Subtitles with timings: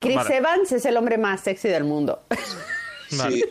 [0.00, 0.36] Chris Vale.
[0.38, 2.22] Evans es el hombre más sexy del mundo.
[3.12, 3.36] Vale.
[3.36, 3.44] Sí.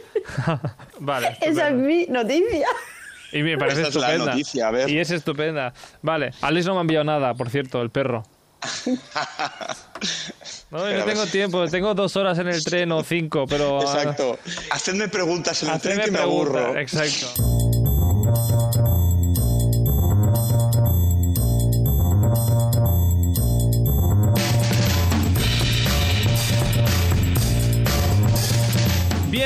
[1.00, 1.38] vale.
[1.42, 2.68] Esa es mi noticia.
[3.34, 4.32] Y me parece Esta es la estupenda.
[4.32, 4.90] noticia, a ver.
[4.90, 5.74] Y es estupenda.
[6.02, 6.32] Vale.
[6.42, 8.24] Alex no me ha enviado nada, por cierto, el perro.
[10.72, 11.68] No, Pero no tengo tiempo.
[11.68, 13.80] Tengo dos horas en el tren o cinco, pero...
[13.82, 14.40] ah, Exacto.
[14.72, 16.76] Hacedme preguntas en el tren que me aburro.
[16.78, 17.69] Exacto.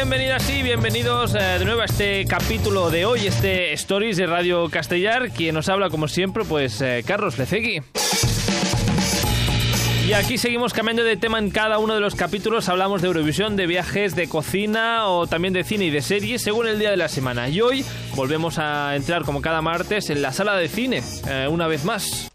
[0.04, 4.70] Bienvenidas y bienvenidos eh, de nuevo a este capítulo de hoy, este Stories de Radio
[4.70, 5.30] Castellar.
[5.30, 7.82] Quien nos habla, como siempre, pues eh, Carlos Lecegui.
[10.06, 12.68] Y aquí seguimos cambiando de tema en cada uno de los capítulos.
[12.68, 16.68] Hablamos de Eurovisión, de viajes, de cocina o también de cine y de series según
[16.68, 17.48] el día de la semana.
[17.48, 21.68] Y hoy volvemos a entrar como cada martes en la sala de cine, eh, una
[21.68, 22.30] vez más.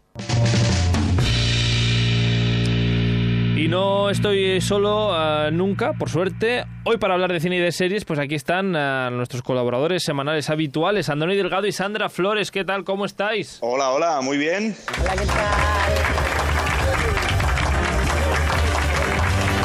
[3.59, 6.63] Y no estoy solo eh, nunca, por suerte.
[6.85, 10.49] Hoy para hablar de cine y de series, pues aquí están eh, nuestros colaboradores semanales
[10.49, 12.51] habituales, Andoni Delgado y Sandra Flores.
[12.51, 12.85] ¿Qué tal?
[12.85, 13.57] ¿Cómo estáis?
[13.59, 14.77] Hola, hola, muy bien.
[15.01, 15.35] Hola, ¿qué tal?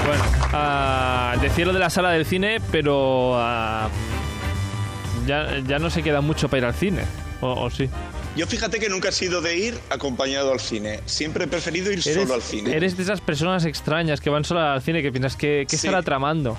[0.08, 3.88] Bueno, ah, decía lo de la sala del cine, pero ah,
[5.24, 7.04] ya, ya no se queda mucho para ir al cine.
[7.40, 7.88] O, o sí.
[8.36, 11.00] Yo fíjate que nunca he sido de ir acompañado al cine.
[11.06, 12.74] Siempre he preferido ir solo al cine.
[12.76, 15.86] eres de esas personas extrañas que van solas al cine que piensas que qué Sí.
[15.86, 16.58] estará tramando.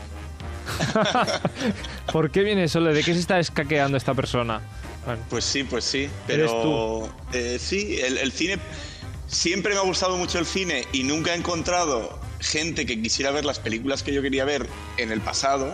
[2.12, 2.94] ¿Por qué viene solo?
[2.94, 4.62] ¿De qué se está escaqueando esta persona?
[5.06, 6.10] Bueno, Pues sí, pues sí.
[6.28, 8.58] Pero eh, sí, el, el cine.
[9.28, 13.44] Siempre me ha gustado mucho el cine y nunca he encontrado gente que quisiera ver
[13.44, 14.68] las películas que yo quería ver
[14.98, 15.74] en el pasado.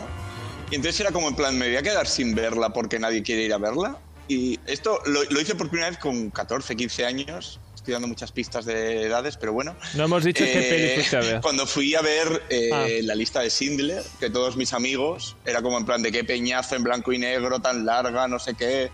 [0.72, 3.44] Y entonces era como en plan, me voy a quedar sin verla porque nadie quiere
[3.44, 4.00] ir a verla.
[4.32, 7.60] Y esto lo, lo hice por primera vez con 14, 15 años.
[7.76, 9.76] Estoy dando muchas pistas de edades, pero bueno.
[9.96, 11.42] no hemos dicho qué Eh, peli fuiste a ver.
[11.42, 12.86] Cuando fui a ver eh, Ah.
[13.02, 16.76] la lista de Schindler, que todos mis amigos, era como en plan de qué peñazo
[16.78, 18.90] en blanco y negro, tan larga, no sé qué.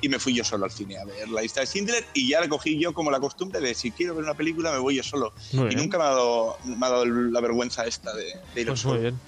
[0.00, 2.40] Y me fui yo solo al cine a ver la lista de Schindler y ya
[2.40, 5.02] le cogí yo como la costumbre de si quiero ver una película me voy yo
[5.02, 5.34] solo.
[5.52, 5.80] Muy y bien.
[5.80, 8.94] nunca me ha dado, me ha dado la vergüenza esta de, de ir Pues solo.
[8.94, 9.20] muy bien.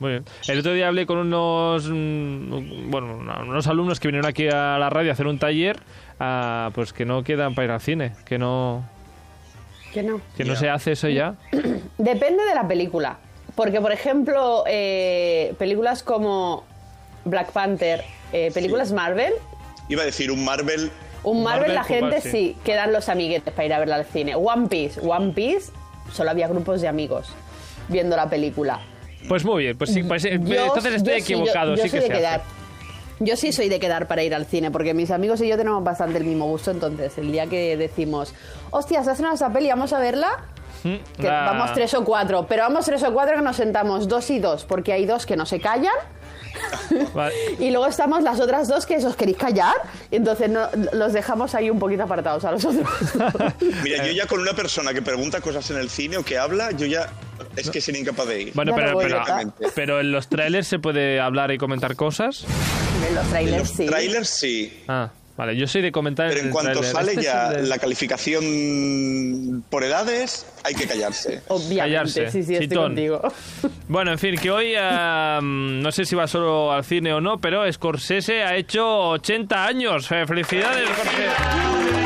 [0.00, 0.24] Muy bien.
[0.48, 4.90] El otro día hablé con unos mm, bueno, unos alumnos que vinieron aquí a la
[4.90, 5.78] radio a hacer un taller,
[6.20, 8.84] ah, pues que no quedan para ir al cine, que no
[9.92, 10.20] Que no.
[10.36, 11.36] que no se hace eso ya.
[11.98, 13.18] Depende de la película.
[13.54, 16.64] Porque, por ejemplo, eh, películas como
[17.24, 19.32] Black Panther, eh, películas Marvel,
[19.88, 20.90] Iba a decir un Marvel.
[21.22, 22.30] un Marvel, Marvel, la gente sí.
[22.30, 22.56] sí.
[22.64, 24.34] quedan los amiguetes para ir a verla al cine.
[24.34, 25.70] One Piece, One Piece,
[26.12, 27.28] solo había grupos de amigos
[27.88, 28.80] viendo la película.
[29.28, 31.82] Pues muy bien, pues sí, pues, eh, Yo- entonces estoy yo sí, yo- equivocado, yo
[31.82, 32.40] sí soy que de quedar.
[32.40, 32.48] hace.
[33.20, 35.82] Yo sí soy de quedar para ir al cine, porque mis amigos y yo tenemos
[35.84, 38.34] bastante el mismo gusto, entonces el día que decimos,
[38.70, 40.28] hostias, has esa peli, vamos a verla,
[40.82, 44.28] Mm, que vamos tres o cuatro, pero vamos tres o cuatro que nos sentamos dos
[44.30, 45.94] y dos, porque hay dos que no se callan,
[47.14, 47.34] Vale.
[47.58, 49.74] y luego estamos las otras dos que os queréis callar,
[50.10, 52.86] y entonces no- los dejamos ahí un poquito apartados a los otros.
[53.82, 56.72] Mira, yo ya con una persona que pregunta cosas en el cine o que habla,
[56.72, 57.08] yo ya
[57.56, 58.52] es que sería incapaz de ir.
[58.54, 59.22] Bueno, pero, no pero,
[59.74, 62.44] pero en los trailers se puede hablar y comentar cosas.
[63.08, 63.86] En los En trailers los sí.
[63.86, 64.82] trailers sí.
[64.88, 67.66] Ah, vale, yo soy de comentar Pero el en cuanto sale Este es ya de-
[67.66, 71.42] la calificación por edades, hay que callarse.
[71.48, 73.20] Obviamente, Callarse, sí, sí, estoy contigo.
[73.88, 77.38] Bueno, en fin, que hoy ah, no sé si va solo al cine o no,
[77.38, 80.10] pero Scorsese ha hecho 80 años.
[80.10, 82.03] Eh, ¡Felicidades, Scorsese!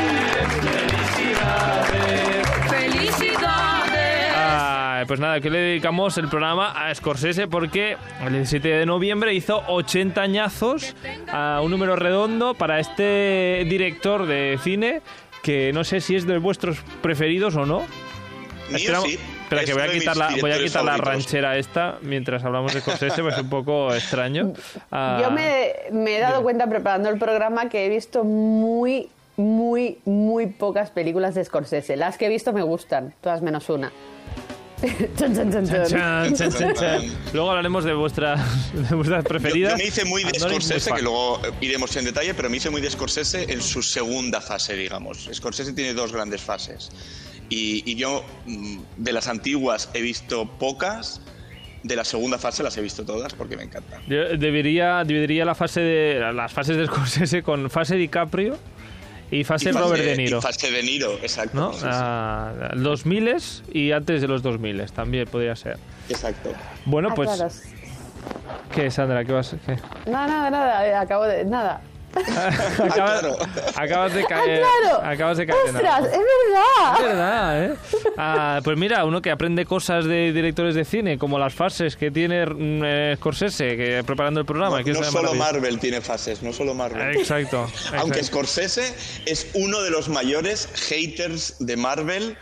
[5.09, 9.63] Pues nada, que le dedicamos el programa a Scorsese porque el 17 de noviembre hizo
[9.65, 10.95] 80 añazos
[11.33, 15.01] a un número redondo para este director de cine
[15.41, 17.79] que no sé si es de vuestros preferidos o no.
[18.69, 19.19] Mío Espera, sí.
[19.41, 22.81] espera, que voy a quitar la, voy a quitar la ranchera esta mientras hablamos de
[22.81, 24.53] Scorsese, pues es un poco extraño.
[24.91, 29.97] Ah, Yo me, me he dado cuenta preparando el programa que he visto muy, muy,
[30.05, 31.97] muy pocas películas de Scorsese.
[31.97, 33.91] Las que he visto me gustan, todas menos una.
[35.17, 37.01] Chan, chan, chan.
[37.33, 38.39] Luego hablaremos de vuestras,
[38.89, 39.71] de vuestras Yo, preferidas.
[39.73, 42.79] yo me hice muy de Scorsese, que luego iremos en detalle, pero me hice muy
[42.79, 45.29] de Scorsese en su segunda fase, digamos.
[45.33, 46.91] Scorsese tiene dos grandes fases.
[47.49, 51.21] Y, y yo, mm, de las antiguas, he visto pocas.
[51.81, 54.01] De la segunda fase las he visto todas porque me encantan.
[54.07, 58.57] Yo debería, dividiría la fase de, las fases de Scorsese con fase DiCaprio
[59.31, 60.39] y fase Y fase- Robert De Niro.
[60.39, 61.55] y fase De Niro, exacto.
[61.57, 61.73] ¿no?
[61.73, 61.85] sí, sí.
[61.89, 65.77] Ah, los miles y antes de los dos miles también podría ser.
[66.09, 66.51] Exacto.
[66.85, 67.29] Bueno, pues.
[68.73, 69.23] ¿qué, Sandra?
[69.25, 69.75] ¿Qué vas qué?
[70.05, 71.45] No, nada, nada, acabo de.
[71.45, 71.81] Nada.
[72.13, 73.37] Acabas, claro.
[73.75, 74.61] acabas de ¡Ah, caer.
[74.81, 75.01] claro!
[75.05, 75.59] Acabas de caer.
[75.75, 76.03] ¡Ostras!
[76.05, 76.95] ¡Es verdad!
[76.97, 77.75] Es verdad, ¿eh?
[78.17, 82.11] Ah, pues mira, uno que aprende cosas de directores de cine, como las fases que
[82.11, 84.79] tiene mm, eh, Scorsese, que preparando el programa.
[84.79, 85.33] No, que no solo.
[85.35, 87.15] Marvel tiene fases, no solo Marvel.
[87.15, 87.69] Exacto.
[87.97, 88.23] Aunque exacto.
[88.39, 88.93] Scorsese
[89.25, 92.37] es uno de los mayores haters de Marvel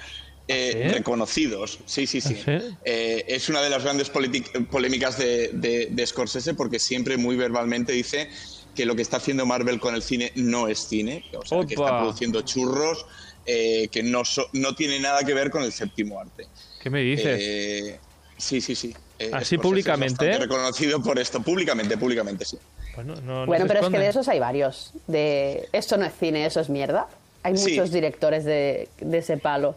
[0.47, 0.93] eh, ¿Ah, sí?
[0.93, 1.79] reconocidos.
[1.85, 2.37] Sí, sí, sí.
[2.47, 2.77] ¿Ah, sí?
[2.85, 7.91] Eh, es una de las grandes polémicas de, de- de Scorsese porque siempre muy verbalmente
[7.91, 8.29] dice
[8.77, 11.74] que lo que está haciendo Marvel con el cine no es cine, o sea, que
[11.74, 13.07] está produciendo churros
[13.47, 16.45] eh, que no, so- no tiene nada que ver con el séptimo arte.
[16.81, 17.39] ¿Qué me dices?
[17.41, 18.00] Eh,
[18.38, 18.94] sí, sí, sí.
[19.18, 22.57] Eh, Así Scorsese públicamente, Es reconocido por esto, públicamente, públicamente, sí.
[23.03, 24.91] No- no Bueno, pero es que de esos hay varios.
[25.07, 27.07] De esto no es cine, eso es mierda.
[27.41, 27.71] Hay Sí.
[27.71, 29.75] muchos directores de, de ese palo.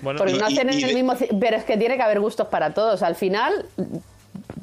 [0.00, 1.14] Bueno, Porque y- no hacen y en el de- mismo...
[1.40, 3.02] Pero es que tiene que haber gustos para todos.
[3.02, 3.66] Al final,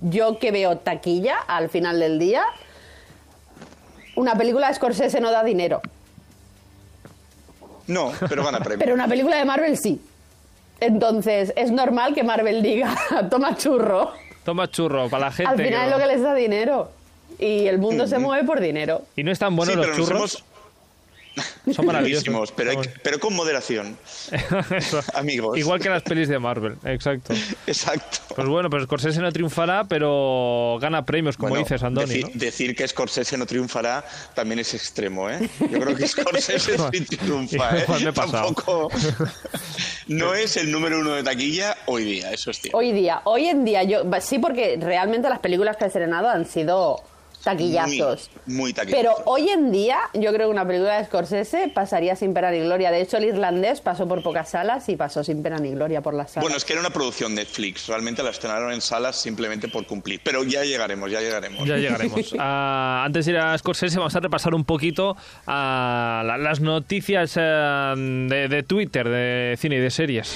[0.02, 2.44] yo que veo taquilla, al final del día,
[4.16, 5.82] una película de Scorsese no da dinero.
[7.88, 8.80] No, pero gana premio.
[8.80, 10.02] Pero una película de Marvel sí.
[10.80, 12.96] Entonces, es normal que Marvel diga,
[13.30, 14.12] toma churro.
[14.44, 15.52] Toma churro para la gente.
[15.52, 16.92] Al final es lo que les da dinero.
[17.40, 19.02] Y el mundo se mueve por dinero.
[19.16, 20.34] Y no están buenos Sí, los pero nos churros.
[20.36, 20.53] hemos-
[21.74, 22.52] Son maravillosos.
[22.52, 23.98] Pero, hay pero con moderación.
[25.14, 25.58] Amigos.
[25.58, 27.34] Igual que las pelis de Marvel, exacto.
[27.68, 28.20] Exacto.
[28.36, 32.08] Pues bueno, pues Scorsese no triunfará, pero gana premios, como Bueno, dices, Andoni.
[32.08, 32.40] decir, ¿no?
[32.40, 34.04] decir que Scorsese no triunfará
[34.34, 35.50] también es extremo, ¿eh?
[35.60, 37.86] Yo creo que Scorsese sí triunfa, ¿eh?
[38.04, 38.14] Me he.
[38.14, 38.90] Tampoco...
[40.08, 42.78] No es el número uno de taquilla hoy día, eso es cierto.
[42.78, 46.46] Hoy día, hoy en día, yo sí, porque realmente las películas que he estrenado han
[46.46, 47.04] sido
[47.44, 48.30] taquillazos.
[48.46, 49.02] Muy, muy taquillazos.
[49.16, 52.60] Pero hoy en día, yo creo que una película de Scorsese pasaría sin pena ni
[52.60, 52.92] gloria.
[52.92, 56.14] De hecho, el irlandés pasó por pocas salas y pasó sin pena ni gloria por
[56.14, 56.44] las salas.
[56.46, 57.88] Bueno, es que era una producción Netflix.
[57.88, 60.22] Realmente la estrenaron en salas simplemente por cumplir.
[60.24, 61.68] Pero ya llegaremos, ya llegaremos.
[61.68, 62.34] Ya llegaremos.
[62.40, 65.16] Ah, antes de ir a Scorsese, vamos a repasar un poquito
[65.48, 70.36] a la- las noticias eh, de, de Twitter, de cine y de series.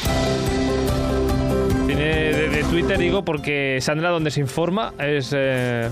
[1.88, 5.89] Cine de, de Twitter digo porque Sandra donde se informa es eh,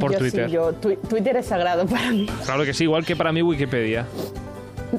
[0.00, 0.50] por Yo sí, Twitter.
[0.50, 2.26] yo- tu- Twitter es sagrado para mí.
[2.44, 4.06] Claro que sí, igual que para mí Wikipedia.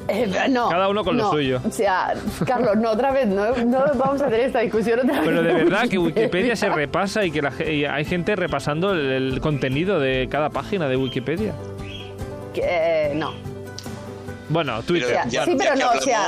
[0.08, 1.60] Eh, no, Cada uno con lo suyo.
[1.68, 2.14] O sea,
[2.46, 5.24] Carlos, no, otra vez, no, no vamos a tener esta discusión otra vez.
[5.26, 8.92] Pero de verdad que Wikipedia se repasa y que la ge- y hay gente repasando
[8.94, 11.52] el, el contenido de cada página de Wikipedia.
[12.54, 13.34] Que, eh, no.
[14.48, 15.08] Bueno, Pero Twitter.
[15.10, 16.26] sea, ya, sí, pero no, o sea,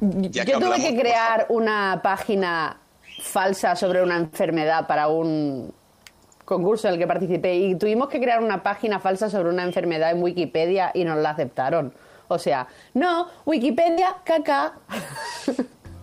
[0.00, 2.76] que Yo tuve que crear una página
[3.22, 5.72] falsa sobre una enfermedad para un
[6.46, 10.12] concurso en el que participé y tuvimos que crear una página falsa sobre una enfermedad
[10.12, 11.92] en Wikipedia y nos la aceptaron.
[12.28, 14.72] O sea, no, Wikipedia, caca.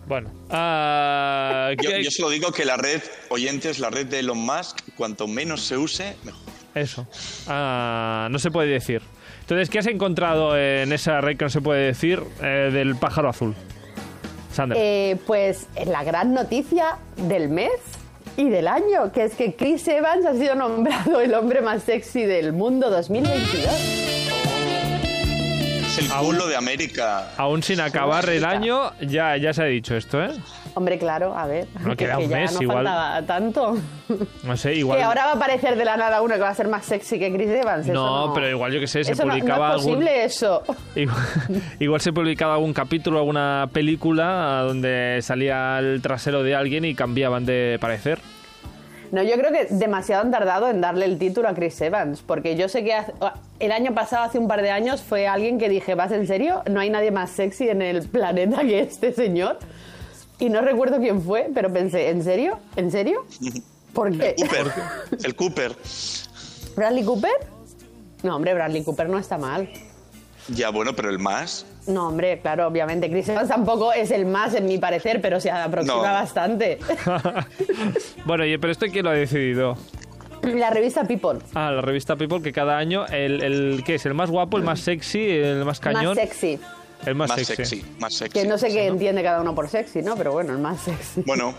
[0.06, 0.30] Bueno.
[0.50, 3.00] ah, Yo, ¿qué- yo solo digo que la red,
[3.30, 6.40] oyentes, la red de Elon Musk, cuanto menos se use, mejor.
[6.74, 7.06] Eso.
[7.48, 9.00] Ah, no se puede decir.
[9.40, 13.30] Entonces, ¿qué has encontrado en esa red que no se puede decir eh, del pájaro
[13.30, 13.54] azul?
[14.52, 14.78] Sandra.
[14.78, 17.70] Eh, pues es la gran noticia del mes
[18.36, 22.24] y del año, que es que Chris Evans ha sido nombrado el hombre más sexy
[22.24, 23.64] del mundo 2022.
[25.86, 27.28] Es el Aún- culo de América.
[27.36, 30.30] Aún sin acabar el año, ya, ya se ha dicho esto, ¿eh?
[30.76, 32.84] Hombre, claro, a ver, No, que, queda que un ya mes no igual.
[32.84, 33.76] faltaba tanto.
[34.42, 34.98] No sé, igual.
[34.98, 37.18] Que ahora va a aparecer de la nada uno que va a ser más sexy
[37.18, 37.86] que Chris Evans.
[37.86, 39.94] No, pero igual yo que sé, se Eso no- no, publicaba es algún.
[39.94, 40.62] posible eso.
[40.96, 41.16] Igual,
[41.78, 47.46] igual se publicaba algún capítulo, alguna película donde salía el trasero de alguien y cambiaban
[47.46, 48.18] de parecer.
[49.12, 52.56] No, yo creo que demasiado han tardado en darle el título a Chris Evans, porque
[52.56, 53.12] yo sé que hace-
[53.60, 56.62] el año pasado, hace un par de años, fue alguien que dije, ¿vas en serio?
[56.68, 59.58] No hay nadie más sexy en el planeta que este señor.
[60.38, 62.58] Y no recuerdo quién fue, pero pensé, ¿en serio?
[62.76, 63.24] ¿En serio?
[63.92, 64.34] ¿Por qué?
[64.36, 64.72] Cooper.
[65.24, 65.76] El Cooper.
[66.76, 67.30] ¿Bradley Cooper?
[68.22, 69.68] No, hombre, Bradley Cooper no está mal.
[70.48, 71.64] Ya, bueno, pero el más.
[71.86, 73.08] No, hombre, claro, obviamente.
[73.10, 76.02] Chris Evans tampoco es el más, en mi parecer, pero se aproxima No.
[76.02, 76.78] bastante.
[78.26, 79.76] bueno, y- pero esto quién lo ha decidido.
[80.42, 81.38] La revista People.
[81.54, 84.04] Ah, la revista People, que cada año el, el ¿qué es?
[84.04, 86.14] ¿El más guapo, el más sexy, el más cañón?
[86.14, 86.58] Más sexy.
[87.06, 87.56] El más, Más sexy.
[87.56, 87.84] sexy.
[87.98, 88.32] Más sexy.
[88.40, 90.16] Que no sé qué entiende cada uno por sexy, ¿no?
[90.16, 91.22] Pero bueno, el más sexy.
[91.26, 91.54] Bueno,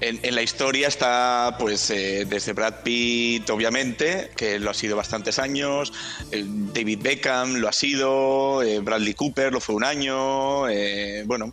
[0.00, 4.96] en, en la historia está, pues, eh, desde Brad Pitt, obviamente, que lo ha sido
[4.96, 5.92] bastantes años,
[6.30, 11.52] David Beckham lo ha sido, eh, Bradley Cooper lo fue un año, eh, bueno.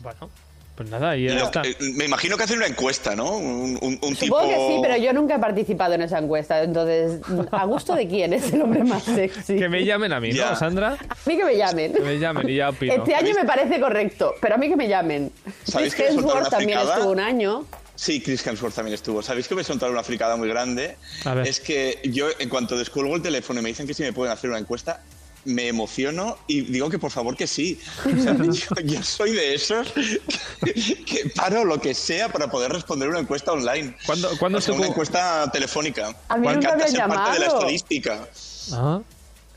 [0.00, 0.30] Bueno,
[0.76, 1.62] pues nada, y ya Lo- está.
[1.62, 3.36] eh, me imagino que hacen una encuesta, ¿no?
[3.36, 4.38] Un, un- un tipo...
[4.38, 6.62] Supongo que sí, pero yo nunca he participado en esa encuesta.
[6.62, 9.56] Entonces, ¿a gusto de quién es el hombre más sexy?
[9.56, 10.50] Que me llamen a mí, Ya.
[10.50, 10.98] ¿no, Sandra?
[11.08, 11.92] A mí que me llamen.
[11.94, 12.92] Que me llamen y ya opino.
[12.92, 15.32] Este año me parece correcto, pero a mí que me llamen.
[15.64, 17.64] ¿Sabéis Chris que soltaron Hemsworth también estuvo un año.
[17.94, 19.22] Sí, Chris Hemsworth también estuvo.
[19.22, 20.96] ¿Sabéis que me he soltado una fricada muy grande?
[21.24, 21.46] A ver.
[21.48, 24.32] Es que yo, en cuanto descuelgo el teléfono y me dicen que si me pueden
[24.34, 25.00] hacer una encuesta,
[25.46, 27.80] me emociono y digo que por favor que sí.
[28.04, 30.74] O sea, yo, yo soy de esos que,
[31.04, 33.96] que paro lo que sea para poder responder una encuesta online.
[34.04, 36.14] ¿Cuándo, ¿cuándo O sea, es tu una cu- encuesta telefónica.
[36.28, 37.58] A mí Me encanta ser parte de la llamado.
[37.60, 38.28] estadística.
[38.72, 39.00] Ah.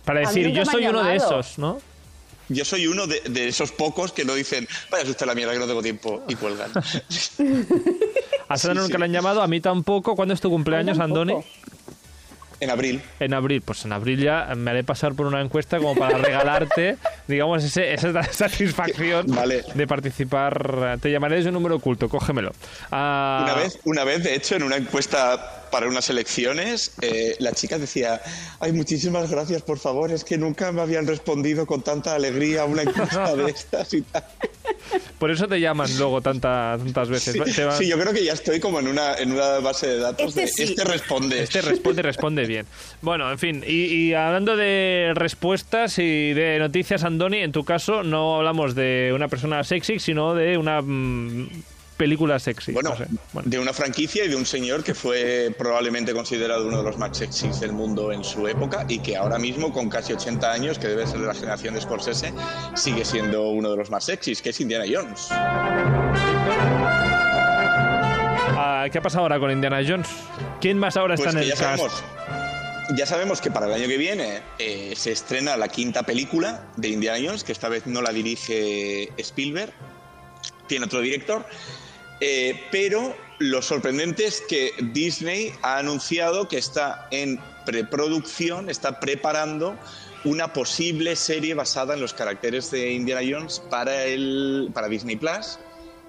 [0.05, 1.39] Para decir, yo soy uno de llamado.
[1.39, 1.81] esos, ¿no?
[2.51, 5.59] Yo soy uno de, de esos pocos que no dicen, vaya usted la mierda que
[5.59, 6.71] no tengo tiempo y cuelgan.
[8.47, 8.97] A Sandra Sí, nunca sí.
[8.97, 10.15] le han llamado, a mí tampoco.
[10.15, 10.97] ¿Cuándo es tu cumpleaños.
[10.99, 11.35] Andoni?
[12.59, 13.01] En abril.
[13.19, 16.97] En abril, pues en abril ya me haré pasar por una encuesta como para regalarte,
[17.27, 19.63] digamos, ese- esa satisfacción Vale.
[19.73, 20.97] de participar.
[21.01, 22.51] Te llamaré desde un número oculto, cógemelo.
[22.91, 27.51] Ah, Una vez, una vez, de hecho, en una encuesta para unas elecciones, eh, la
[27.51, 28.21] chica decía,
[28.59, 32.65] ay, muchísimas gracias, por favor, es que nunca me habían respondido con tanta alegría a
[32.65, 34.23] una encuesta de estas y tal.
[35.17, 37.33] Por eso te llaman luego tanta- tantas veces.
[37.33, 39.87] Sí, Te van- sí, yo creo que ya estoy como en una, en una base
[39.87, 40.27] de datos.
[40.27, 40.63] Este de, sí.
[40.63, 41.43] este responde.
[41.43, 42.65] Este responde, responde bien.
[43.01, 48.03] Bueno, en fin, y, y hablando de respuestas y de noticias, Andoni, en tu caso
[48.03, 51.49] no hablamos de una persona sexy, sino de una mm,
[51.99, 52.71] película sexy.
[52.71, 53.07] Bueno, no sé.
[53.33, 53.49] Bueno.
[53.49, 57.17] de una franquicia y de un señor que fue probablemente considerado uno de los más
[57.17, 60.87] sexys del mundo en su época y que ahora mismo, con casi 80 años, que
[60.87, 62.33] debe ser de la generación de Scorsese,
[62.73, 65.27] sigue siendo uno de los más sexys, que es Indiana Jones.
[68.61, 70.07] Ah, ¿Qué ha pasado ahora con Indiana Jones?
[70.61, 71.77] ¿Quién más ahora Pues está en el ya cast?
[71.83, 72.03] sabemos,
[72.95, 76.87] ya sabemos que para el año que viene eh, se estrena la quinta película de
[76.87, 79.73] Indiana Jones, que esta vez no la dirige Spielberg,
[80.67, 81.45] tiene otro director.
[82.21, 89.77] Eh, pero lo sorprendente es que Disney ha anunciado que está en preproducción, está preparando
[90.25, 95.59] una posible serie basada en los caracteres de Indiana Jones para, el, para Disney Plus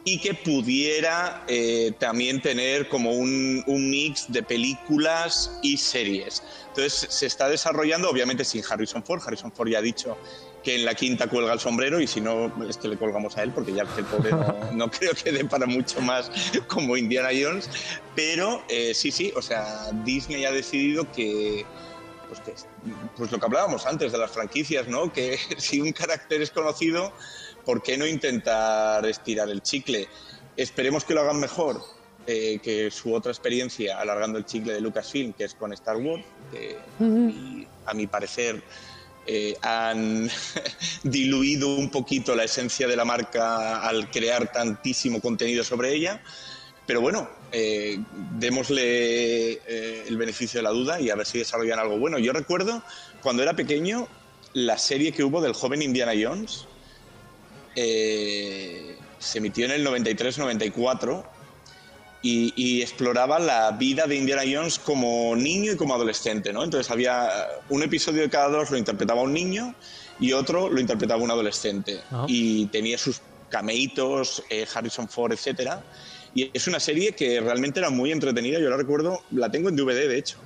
[0.05, 6.43] y que pudiera eh, también tener como un, un mix de películas y series.
[6.69, 9.21] Entonces se está desarrollando, obviamente sin Harrison Ford.
[9.25, 10.17] Harrison Ford ya ha dicho
[10.63, 13.43] que en la quinta cuelga el sombrero y si no es que le colgamos a
[13.43, 16.31] él porque ya el pobre no, no creo que dé para mucho más
[16.69, 17.69] como Indiana Jones.
[18.15, 21.65] Pero eh, sí, sí, o sea, Disney ha decidido que,
[22.29, 22.55] pues, que,
[23.17, 25.13] pues lo que hablábamos antes de las franquicias, ¿no?
[25.13, 27.13] Que si un carácter es conocido,
[27.65, 30.09] ¿por qué no intentar estirar el chicle?
[30.57, 31.81] Esperemos que lo hagan mejor
[32.27, 36.23] eh, que su otra experiencia alargando el chicle de Lucasfilm, que es con Star Wars,
[36.53, 38.63] que a mi- a mi parecer
[39.33, 40.29] eh, han
[41.05, 46.21] diluido un poquito la esencia de la marca al crear tantísimo contenido sobre ella.
[46.85, 48.01] Pero bueno, eh,
[48.41, 52.19] démosle eh, el beneficio de la duda y a ver si desarrollan algo bueno.
[52.19, 52.83] Yo recuerdo
[53.23, 54.09] cuando era pequeño
[54.53, 56.67] la serie que hubo del joven Indiana Jones.
[57.77, 61.25] se emitió en el 93-94
[62.23, 66.63] y, y exploraba la vida de Indiana Jones como niño y como adolescente, ¿no?
[66.65, 67.31] Entonces había
[67.69, 69.75] un episodio de cada dos lo interpretaba un niño
[70.21, 72.01] y otro lo interpretaba un adolescente.
[72.11, 72.27] Ah.
[72.29, 75.83] Y tenía sus cameitos, eh, Harrison Ford, etcétera.
[76.35, 78.61] Y es una serie que realmente era muy entretenida.
[78.61, 80.39] Yo la recuerdo, la tengo en DVD, de hecho.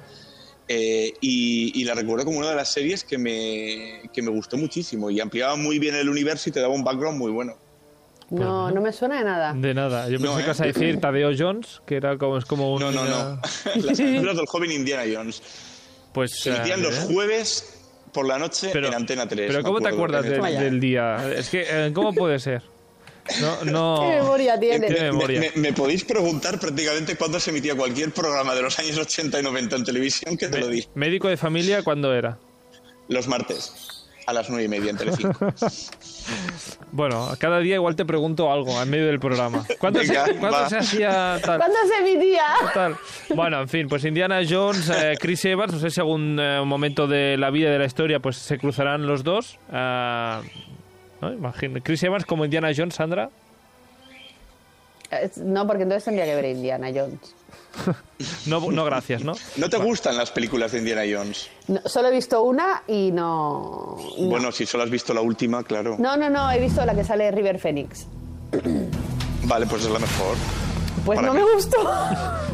[0.66, 4.56] Eh, y, y la recuerdo como una de las series que me, que me gustó
[4.56, 7.58] muchísimo y ampliaba muy bien el universo y te daba un background muy bueno.
[8.30, 9.52] No, no me suena de nada.
[9.54, 10.08] De nada.
[10.08, 10.44] Yo pensé No, que ¿eh?
[10.44, 12.80] ibas a decir Tadeo Jones, que era como, es como un...
[12.80, 13.40] No, no, no.
[13.76, 15.42] Las aventuras del joven Indiana Jones.
[16.12, 16.40] Pues...
[16.40, 17.80] Se emitían eh, los jueves
[18.12, 19.50] por la noche pero, en Antena 3.
[19.50, 21.32] Pero ¿cómo te acuerdas en del, día?
[21.36, 22.62] Es que, eh, ¿cómo puede ser?
[23.40, 24.00] No, no...
[24.08, 24.86] ¿Qué memoria tiene?
[24.86, 25.40] ¿Qué Me, memoria?
[25.40, 29.42] me- me podéis preguntar prácticamente cuándo se emitía cualquier programa de los años 80 y
[29.42, 30.86] 90 en televisión que te lo di.
[30.94, 32.38] ¿Médico de familia cuándo era?
[33.08, 35.52] Los martes, a las nueve y media en Telecinco.
[36.90, 39.66] Bueno, cada día igual te pregunto algo en medio del programa.
[39.78, 40.68] ¿Cuándo, Venga, se, cuándo va.
[40.68, 41.58] se hacía tal?
[41.58, 42.44] ¿Cuándo se emitía?
[42.72, 42.96] tal?
[43.34, 47.06] Bueno, en fin, pues Indiana Jones, eh, Chris Evans, no sé si algún eh, momento
[47.06, 49.58] de la vida y de la historia pues se cruzarán los dos.
[49.70, 50.40] Ah,
[51.20, 51.32] ¿no?
[51.32, 51.80] Imagino.
[51.82, 53.28] Chris Evans como Indiana Jones, Sandra.
[55.36, 57.34] No, porque entonces tendría que ver Indiana Jones.
[58.46, 59.32] No, no gracias, ¿no?
[59.56, 61.48] ¿No te gustan las películas de Indiana Jones?
[61.68, 64.26] No, solo he visto una y no, no.
[64.28, 65.96] Bueno, si solo has visto la última, claro.
[65.98, 68.06] No, no, no, he visto la que sale de River Phoenix.
[69.44, 70.36] Vale, pues es la mejor.
[71.04, 71.40] Pues no mí.
[71.40, 71.76] me gustó.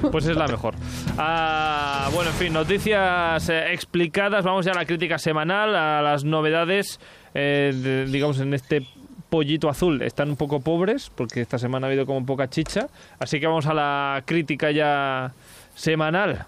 [0.10, 0.74] Pues es la mejor.
[1.18, 4.42] Ah, bueno, en fin, noticias eh, explicadas.
[4.44, 6.98] Vamos ya a la crítica semanal, a las novedades,
[7.34, 8.86] eh, de- digamos, en este
[9.30, 10.02] pollito azul.
[10.02, 12.88] Están un poco pobres porque esta semana ha habido como poca chicha.
[13.18, 15.32] Así que vamos a la crítica ya
[15.74, 16.46] semanal.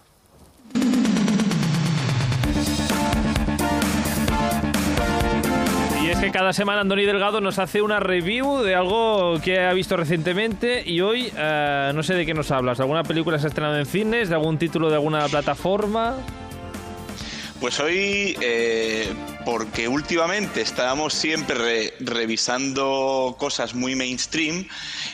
[6.02, 9.72] Y es que cada semana Andoni Delgado nos hace una review de algo que ha
[9.72, 12.78] visto recientemente y hoy eh, no sé de qué nos hablas.
[12.78, 14.28] ¿De alguna película se ha estrenado en cines?
[14.28, 16.16] ¿De algún título de alguna plataforma?
[17.60, 19.06] Pues hoy, eh,
[19.44, 24.66] porque últimamente estábamos siempre revisando cosas muy mainstream,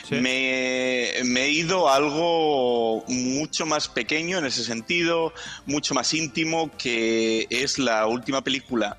[0.09, 5.33] me, me, he ido a algo mucho más pequeño en ese sentido,
[5.65, 8.97] mucho más íntimo, que es la última película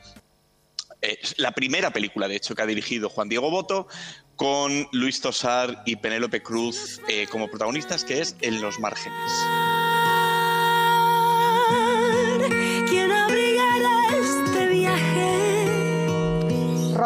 [1.37, 3.87] la primera película, de hecho, que ha dirigido Juan Diego Boto,
[4.37, 9.70] con Luis Tosar y Penélope Cruz eh, como protagonistas, que es En los márgenes.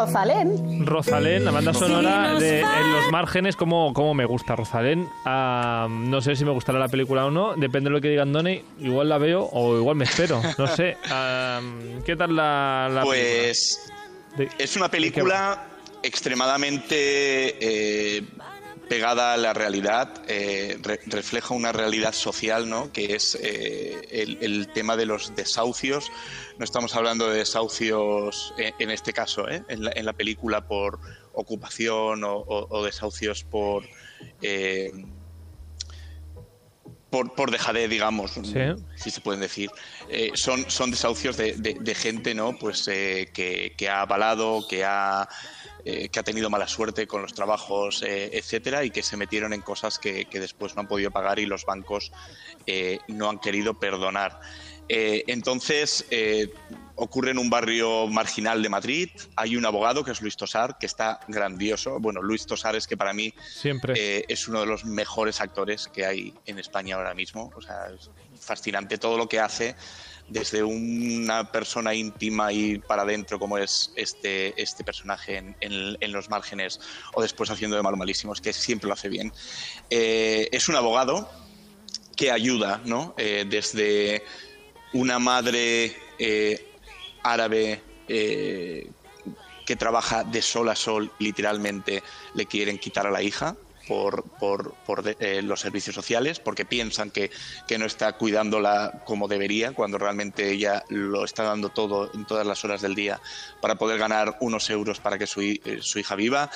[0.05, 0.85] Rosalén.
[0.85, 5.09] Rosalén, la banda sonora de En los márgenes, como, como me gusta Rosalén.
[5.25, 8.21] Ah, no sé si me gustará la película o no, depende de lo que diga
[8.21, 8.61] Andoni.
[8.79, 10.97] Igual la veo o igual me espero, no sé.
[11.09, 11.59] Ah,
[12.05, 13.91] ¿Qué tal la, pues,
[14.59, 15.65] es una película
[16.03, 18.17] extremadamente...
[18.17, 18.23] Eh,
[18.87, 20.77] pegada a la realidad, eh,
[21.07, 22.91] refleja una realidad social, ¿no?
[22.91, 24.07] que es eh,
[24.41, 26.11] el, tema de los desahucios.
[26.57, 29.63] No estamos hablando de desahucios, en, este caso, ¿eh?
[29.67, 30.99] en, la, película por
[31.33, 33.83] ocupación o, desahucios por,
[37.09, 38.39] por, por dejadez, digamos,
[38.95, 39.69] si se pueden decir.
[40.35, 42.57] son, son desahucios de, gente ¿no?
[42.57, 45.27] pues, que, que ha avalado, que ha
[45.87, 49.53] eh, que ha tenido mala suerte con los trabajos, eh, etcétera, y que se metieron
[49.53, 52.11] en cosas que, después no han podido pagar y los bancos
[52.65, 54.39] eh, no han querido perdonar.
[54.87, 56.05] entonces,
[56.95, 59.09] ocurre en un barrio marginal de Madrid.
[59.35, 61.99] Hay un abogado que es Luis Tosar, que está grandioso.
[61.99, 64.25] Bueno, Luis Tosar es que para mí Siempre.
[64.27, 67.51] es uno de los mejores actores que hay en España ahora mismo.
[67.55, 69.75] O sea, es fascinante todo lo que hace
[70.27, 76.29] desde una persona íntima y para adentro como es este, este personaje en, en, los
[76.29, 76.79] márgenes
[77.13, 79.31] o después haciendo de malo malísimos, que siempre lo hace bien.
[79.89, 81.29] Eh, es un abogado
[82.15, 83.13] que ayuda, ¿no?
[83.17, 84.23] Eh, desde
[84.93, 86.73] una madre eh,
[87.23, 92.03] árabe que trabaja de sol a sol, literalmente
[92.35, 97.11] le quieren quitar a la hija, por, por, por eh, los servicios sociales porque piensan
[97.11, 97.31] que,
[97.67, 102.45] que, no está cuidándola como debería, cuando realmente ella lo está dando todo en todas
[102.45, 103.21] las horas del día
[103.61, 106.49] para poder ganar unos euros para que su, eh, su hija viva.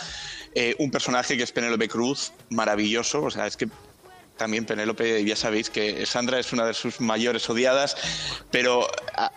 [0.55, 3.67] Eh, un personaje que es Penélope Cruz, maravilloso, o sea, es que
[4.39, 7.97] también Penélope, ya sabéis que Sandra es una de sus mayores odiadas,
[8.49, 8.87] pero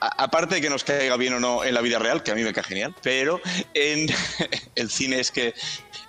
[0.00, 2.44] aparte de que nos caiga bien o no en la vida real, que a mí
[2.44, 3.40] me cae genial, pero
[3.74, 4.06] en
[4.76, 5.54] el cine es que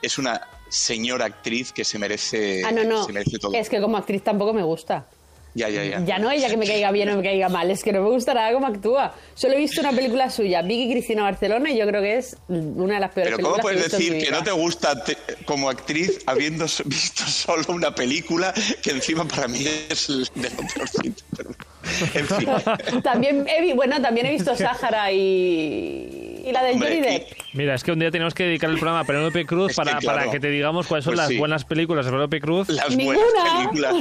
[0.03, 3.07] es una señora actriz que se merece, ah, no, no.
[3.53, 5.05] Es que como actriz tampoco me gusta.
[5.55, 6.03] Ya, ya, ya.
[6.03, 8.09] Ya no ella que me caiga bien o me caiga mal, es que no me
[8.09, 9.13] gusta nada cómo actúa.
[9.35, 12.95] Solo he visto una película suya, Vicky Cristina Barcelona, y yo creo que es una
[12.95, 15.03] de las peores Pero ¿cómo puedes decir que no te gusta
[15.45, 21.23] como actriz habiendo visto solo una película que encima para mí es de lo peorcito?
[22.13, 23.01] En fin.
[23.01, 27.27] también he, bueno, también he visto Sáhara y y la de Johnny Depp.
[27.53, 30.05] Mira, es que un día tenemos que dedicar el programa a Penélope Cruz para, que
[30.05, 32.69] para que te digamos cuáles son pues las buenas películas de Penélope Cruz.
[32.69, 33.19] Las Ninguna.
[33.19, 33.95] buenas películas.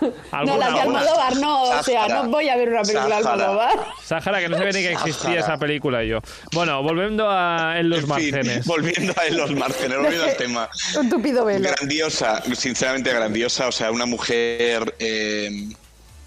[0.44, 3.78] no, las de Almodóvar no, o sea, no voy a ver una película de Almodóvar.
[4.02, 6.20] Sáhara, que no sabía ni que existía esa película yo.
[6.52, 8.66] Bueno, volviendo a En los márgenes.
[8.66, 10.68] Volviendo a En los márgenes, volviendo al tema.
[10.98, 11.70] Un tupido velo.
[11.70, 15.68] Grandiosa, sinceramente grandiosa, o sea, una mujer eh,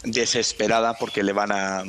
[0.03, 1.83] desesperada porque le van a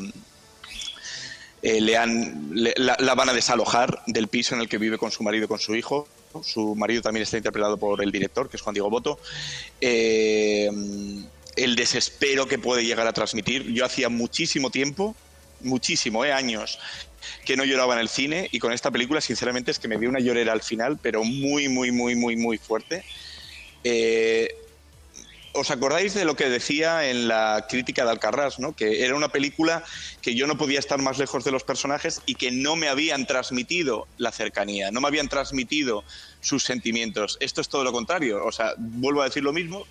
[1.62, 5.22] eh, le han, la, van a desalojar del piso en el que vive con su
[5.22, 6.08] marido y con su hijo.
[6.42, 9.18] Su marido también está interpretado por el director, que es Juan Diego Boto.
[9.80, 10.70] Eh,
[11.56, 13.64] el desespero que puede llegar a transmitir.
[13.72, 15.14] Yo hacía muchísimo tiempo,
[15.60, 16.78] muchísimo, eh, años,
[17.44, 20.08] que no lloraba en el cine y con esta película, sinceramente, es que me dio
[20.08, 23.04] una llorera al final, pero muy, muy, muy, muy, muy fuerte.
[25.52, 28.76] ¿Os acordáis de lo que decía en la crítica de Alcarrás, ¿no?
[28.76, 29.82] que era una película
[30.22, 33.26] que yo no podía estar más lejos de los personajes y que no me habían
[33.26, 36.04] transmitido la cercanía, no me habían transmitido
[36.40, 37.36] sus sentimientos?
[37.40, 38.44] Esto es todo lo contrario.
[38.44, 39.86] O sea, vuelvo a decir lo mismo,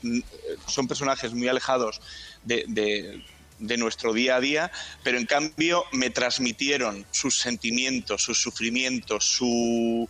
[0.66, 2.00] son personajes muy alejados
[2.46, 3.22] de,
[3.60, 4.72] nuestro día a día,
[5.04, 10.08] pero en cambio me transmitieron sus sentimientos, sus sufrimientos, su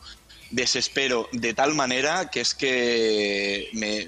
[0.51, 4.07] desespero de tal manera que es que me,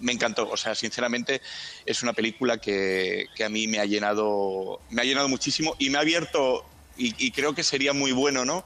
[0.00, 0.48] me encantó.
[0.50, 1.40] O sea, sinceramente
[1.84, 5.98] es una película que, a mí me ha llenado, me ha llenado muchísimo y me
[5.98, 6.64] ha abierto,
[6.96, 8.64] y, creo que sería muy bueno, ¿no?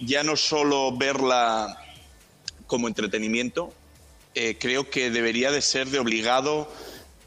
[0.00, 1.78] Ya no solo verla
[2.66, 3.72] como entretenimiento,
[4.34, 6.72] eh, creo que debería de ser de obligado,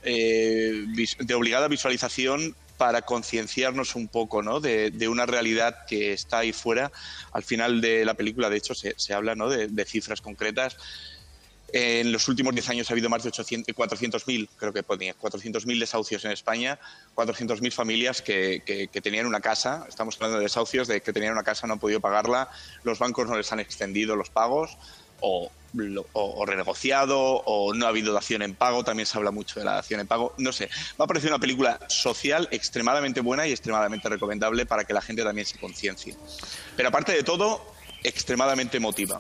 [0.04, 0.86] eh,
[1.20, 4.60] de obligada visualización para concienciarnos un poco ¿no?
[4.60, 6.92] de, de, una realidad que está ahí fuera.
[7.32, 9.50] Al final de la película, de hecho, se, se habla ¿no?
[9.50, 10.76] de, cifras concretas.
[11.76, 16.24] En los últimos 10 años ha habido más de 400.000, creo que ponía, 400.000 desahucios
[16.24, 16.78] en España,
[17.16, 21.66] 400.000 familias que, tenían una casa, estamos hablando de desahucios, de que tenían una casa,
[21.66, 22.48] no han podido pagarla,
[22.84, 24.78] los bancos no les han extendido los pagos
[25.20, 25.50] o,
[26.46, 30.00] renegociado o no ha habido dación en pago, también se habla mucho de la dación
[30.00, 34.68] en pago, no sé, me ha parecido una película social extremadamente buena y extremadamente recomendable
[34.68, 36.16] para que la gente también se conciencie.
[36.78, 37.66] Pero aparte de todo,
[38.04, 39.20] extremadamente emotiva.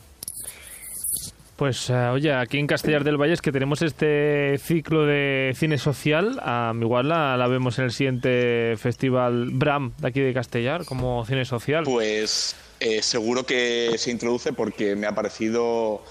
[1.64, 5.78] Pues uh, oye, aquí en Castellar del Valle es que tenemos este ciclo de cine
[5.78, 10.84] social, um, igual la, la, vemos en el siguiente festival Bram de aquí de Castellar
[10.84, 11.86] como cine social.
[11.86, 16.04] Pues eh, seguro que se introduce porque me ha parecido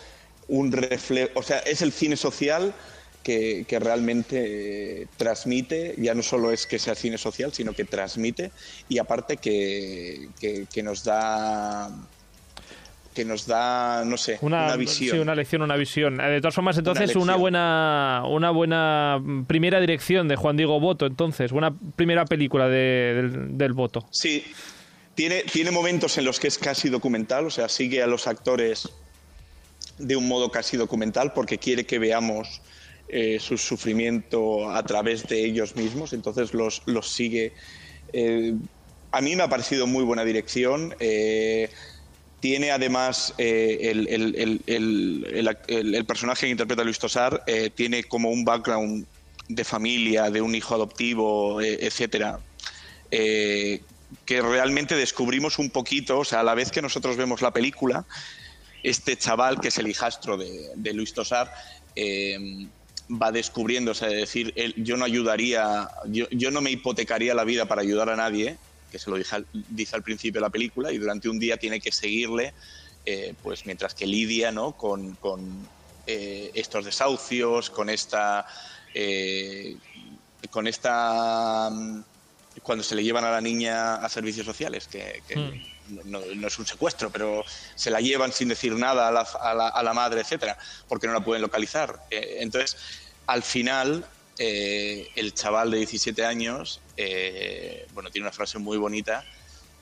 [0.48, 2.72] un reflejo, o sea, es el cine social
[3.22, 7.84] que, que realmente eh, transmite, ya no solo es que sea cine social, sino que
[7.84, 8.52] transmite
[8.88, 11.90] y aparte que, que, que nos da
[13.14, 15.16] que nos da, no sé, una, una visión.
[15.16, 16.16] Sí, una lección, una visión.
[16.16, 21.06] De todas formas, entonces, una, una, buena una buena primera dirección de Juan Diego Boto,
[21.06, 24.06] entonces, buena primera película de, del, del Boto.
[24.10, 24.44] Sí,
[25.14, 28.88] tiene, tiene momentos en los que es casi documental, o sea, sigue a los actores
[29.98, 32.62] de un modo casi documental porque quiere que veamos
[33.08, 37.52] eh, su sufrimiento a través de ellos mismos, entonces los, los sigue.
[38.12, 38.54] Eh,
[39.10, 40.94] a mí me ha parecido muy buena dirección.
[40.98, 41.68] Eh,
[42.42, 43.92] tiene además eh,
[44.66, 49.06] el, personaje que interpreta Luis Tosar, eh, tiene como un background
[49.48, 52.40] de familia, de un hijo adoptivo, eh, etcétera,
[53.10, 53.80] que
[54.26, 58.04] realmente descubrimos un poquito, o sea, a la vez que nosotros vemos la película,
[58.82, 61.54] este chaval que es el hijastro de, Luis Tosar,
[63.08, 67.66] va descubriendo, o sea, decir, él, yo no ayudaría, yo no me hipotecaría la vida
[67.66, 68.58] para ayudar a nadie,
[68.92, 71.80] que se lo dice, dice, al principio de la película, y durante un día tiene
[71.80, 72.52] que seguirle,
[73.06, 74.72] eh, pues mientras que lidia ¿no?
[74.72, 75.66] con, con
[76.06, 78.46] eh, estos desahucios, con esta.
[78.94, 79.76] Eh,
[80.50, 81.70] con esta.
[82.62, 86.10] cuando se le llevan a la niña a servicios sociales, que, que mm.
[86.10, 89.54] no, no, es un secuestro, pero se la llevan sin decir nada a la, a
[89.54, 91.98] la, a la madre, etcétera, porque no la pueden localizar.
[92.10, 92.76] entonces,
[93.26, 94.04] al final,
[94.38, 99.24] eh, el chaval de 17 años, eh, bueno, tiene una frase muy bonita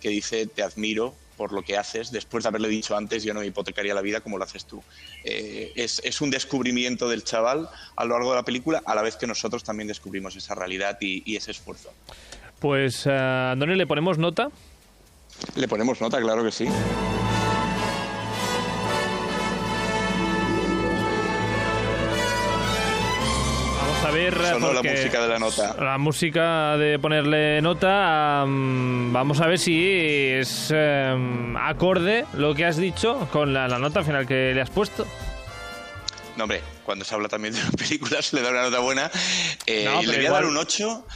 [0.01, 3.41] que dice, te admiro por lo que haces, después de haberle dicho antes, yo no
[3.41, 4.83] me hipotecaría la vida como lo haces tú.
[5.25, 9.01] Eh, es, es, un descubrimiento del chaval a lo largo de la película, a la
[9.01, 11.93] vez que nosotros también descubrimos esa realidad y, y ese esfuerzo.
[12.59, 14.51] Pues, uh, Andoni, ¿le ponemos nota?
[15.55, 16.67] Le ponemos nota, claro que sí.
[24.35, 25.77] A ver Sonó la música de la nota.
[25.79, 32.65] La música de ponerle nota, um, vamos a ver si es um, acorde lo que
[32.65, 35.07] has dicho con la, la, nota final que le has puesto.
[36.37, 39.11] No, hombre, cuando se habla también de películas le da una nota buena.
[39.67, 40.27] Eh, no, le voy igual...
[40.27, 41.07] a dar un 8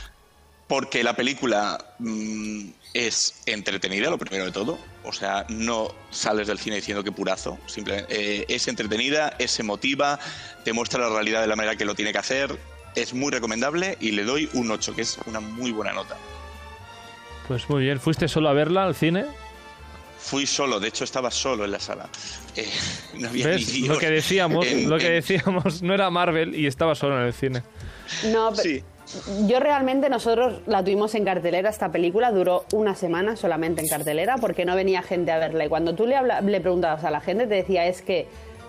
[0.67, 4.79] porque la película mmm, es entretenida, lo primero de todo.
[5.05, 7.59] O sea, no sales del cine diciendo que purazo.
[7.67, 10.19] Simplemente eh, es entretenida, es emotiva,
[10.65, 12.59] te muestra la realidad de la manera que lo tiene que hacer
[12.95, 16.17] es muy recomendable y le doy un 8, que es una muy buena nota.
[17.49, 19.27] Pues muy bien, ¿fuiste solo a verla al cine?
[20.19, 22.09] Fui solo, de hecho estaba solo en la sala.
[22.57, 22.67] Eh,
[23.19, 23.73] no había ¿Ves?
[23.75, 25.13] Ni lo que decíamos, en, lo que en...
[25.15, 27.63] decíamos no era Marvel y estaba solo en el cine.
[28.33, 28.83] No, pero sí.
[29.47, 34.39] yo realmente nosotros la tuvimos en cartelera esta película, duró una semana solamente en cartelera
[34.39, 37.21] porque no venía gente a verla y cuando tú le, habla, le preguntabas a la
[37.21, 38.27] gente te decía es que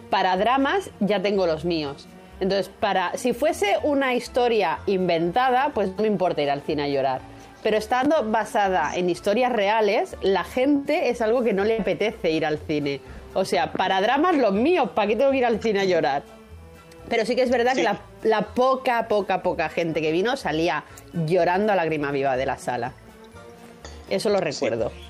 [0.09, 2.07] para dramas ya tengo los míos.
[2.39, 6.87] Entonces, para, si fuese una historia inventada, pues no me importa ir al cine a
[6.87, 7.21] llorar.
[7.63, 12.45] Pero estando basada en historias reales, la gente es algo que no le apetece ir
[12.45, 13.01] al cine.
[13.33, 16.23] O sea, para dramas los míos, ¿para qué tengo que ir al cine a llorar?
[17.09, 17.77] Pero sí que es verdad sí.
[17.77, 22.45] que la, la, poca, poca, poca gente que vino salía llorando a lágrima viva de
[22.45, 22.93] la sala.
[24.09, 24.89] Eso lo recuerdo.
[24.89, 25.05] Sí.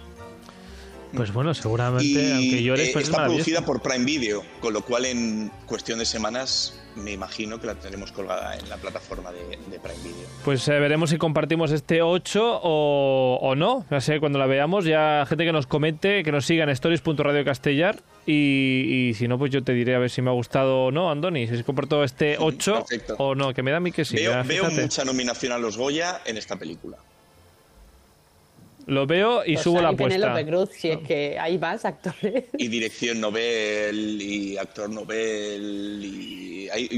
[1.15, 4.81] Pues bueno, seguramente, y, aunque llores, pues eh, está producida por Prime Video, con lo
[4.81, 9.39] cual en cuestión de semanas me imagino que la tendremos colgada en la plataforma de,
[9.41, 10.27] de Prime Video.
[10.43, 13.85] Pues eh, veremos si compartimos este 8 o, o no.
[13.91, 17.43] Ya sé, cuando la veamos, ya gente que nos comente, que nos siga en stories.radio
[17.43, 20.85] castellar y, y, si no, pues yo te diré a ver si me ha gustado
[20.85, 23.15] o no, Andoni, si comparto este 8 Perfecto.
[23.19, 24.15] o no, que me da a mí que sí.
[24.15, 26.97] Veo, veo mucha nominación a los Goya en esta película.
[28.87, 30.19] Lo veo y subo la y apuesta.
[30.19, 32.45] Penélope Cruz, si es que hay más actores.
[32.57, 36.45] Y dirección Nobel, y actor Nobel, y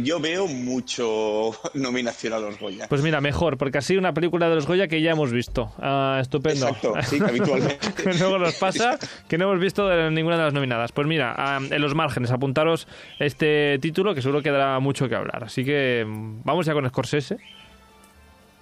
[0.04, 2.88] yo veo mucho nominación a los Goya.
[2.88, 5.72] Pues mira, mejor, porque así una película de los Goya que ya hemos visto.
[5.80, 6.68] Ah, estupendo.
[6.68, 7.78] Exacto, sí, habitualmente.
[8.20, 8.98] Luego nos pasa
[9.28, 10.92] que no hemos visto de ninguna de las nominadas.
[10.92, 12.88] Pues mira, ah, en los márgenes, apuntaros
[13.20, 15.44] este título que seguro que dará mucho que hablar.
[15.44, 17.38] Así que mm, vamos ya con Scorsese,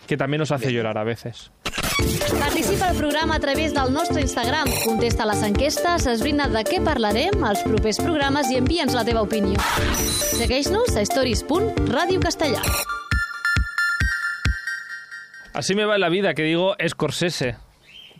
[0.07, 1.51] que también nos hace llorar a veces.
[2.39, 4.67] Participa al programa a través del nostre Instagram.
[4.83, 9.59] Contesta les enquestes, esbrina de què parlarem als propers programes i envia'ns la teva opinió.
[10.35, 12.61] Segueix-nos a stories.radiocastellà.
[15.55, 17.55] Así me va la vida, que digo Scorsese,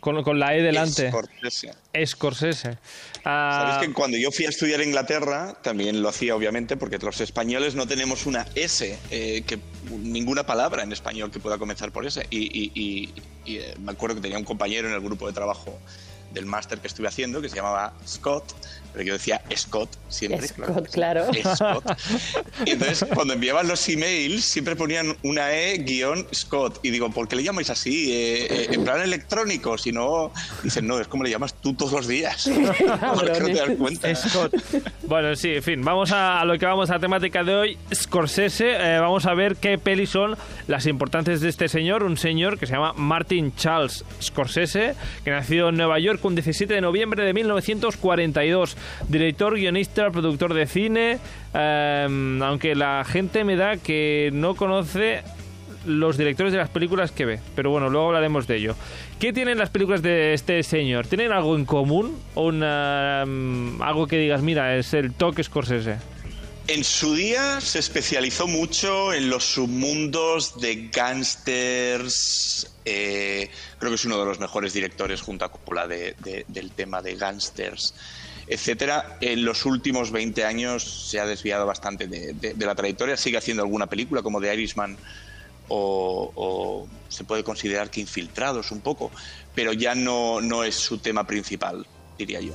[0.00, 1.10] con, con la E delante.
[1.10, 1.72] Scorsese.
[2.06, 2.78] Scorsese.
[3.24, 6.98] Ah, Sabéis que cuando yo fui a estudiar a Inglaterra, también lo hacía obviamente, porque
[6.98, 9.58] los españoles no tenemos una S, eh, que
[9.90, 12.26] ninguna palabra en español que pueda comenzar por S.
[12.30, 15.32] Y, y- y- y, eh, me acuerdo que tenía un compañero en el grupo de
[15.32, 15.78] trabajo
[16.32, 18.52] del máster que estuve haciendo que se llamaba Scott,
[18.96, 20.48] pero yo decía Scott siempre.
[20.48, 21.26] Scott, claro.
[21.54, 21.84] Scott.
[22.64, 26.80] Y entonces, cuando enviaban los emails, siempre ponían una E guion Scott.
[26.82, 28.10] Y digo, ¿por qué le llamáis así?
[28.10, 30.32] Eh, eh, en plan electrónico, si no.
[30.62, 32.48] Dicen, no, es como le llamas tú todos los días.
[33.14, 34.14] ¿Por qué no te das cuenta?
[34.14, 34.54] Scott.
[35.02, 37.78] Bueno, sí, en fin, vamos a, a lo que vamos a la temática de hoy,
[37.94, 38.76] Scorsese.
[38.80, 42.66] Eh, vamos a ver qué pelis son las importantes de este señor, un señor que
[42.66, 47.34] se llama Martin Charles Scorsese, que nació en Nueva York un 17 de noviembre de
[47.34, 48.78] 1942.
[49.08, 51.18] Director, guionista, productor de cine,
[51.54, 55.22] eh, aunque la gente me da que no conoce
[55.84, 57.40] los directores de las películas que ve.
[57.54, 58.74] Pero bueno, luego hablaremos de ello.
[59.20, 61.06] ¿Qué tienen las películas de este señor?
[61.06, 62.18] ¿Tienen algo en común?
[62.34, 65.98] ¿O una, mm, algo que digas, mira, es el toque Scorsese?
[66.68, 72.72] En su día se especializó mucho en los submundos de gángsters.
[72.88, 76.70] eh, creo que es uno de los mejores directores junto a Coppola de- de- del
[76.70, 77.94] tema de gángsters,
[78.46, 79.16] etcétera.
[79.20, 83.16] En los últimos 20 años se ha desviado bastante de, la trayectoria.
[83.16, 84.96] Sigue haciendo alguna película como The Irishman
[85.68, 89.10] o, o se puede considerar que infiltrados un poco,
[89.54, 91.86] pero ya no, no es su tema principal,
[92.18, 92.54] diría yo.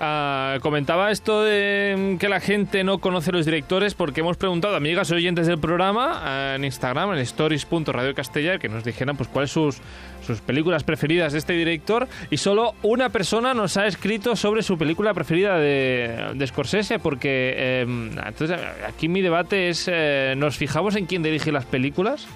[0.00, 4.74] Ah, comentaba esto de mm, que la gente no conoce los directores porque hemos preguntado
[4.74, 9.50] a amigas oyentes del programa ah, en Instagram, en stories.radiocastellar, que nos dijeran pues cuáles
[9.50, 9.78] sus,
[10.24, 14.78] sus películas preferidas de este director y solo una persona nos ha escrito sobre su
[14.78, 18.56] película preferida de, de Scorsese porque eh, entonces
[18.86, 22.26] aquí mi debate es eh, ¿nos fijamos en quién dirige las películas?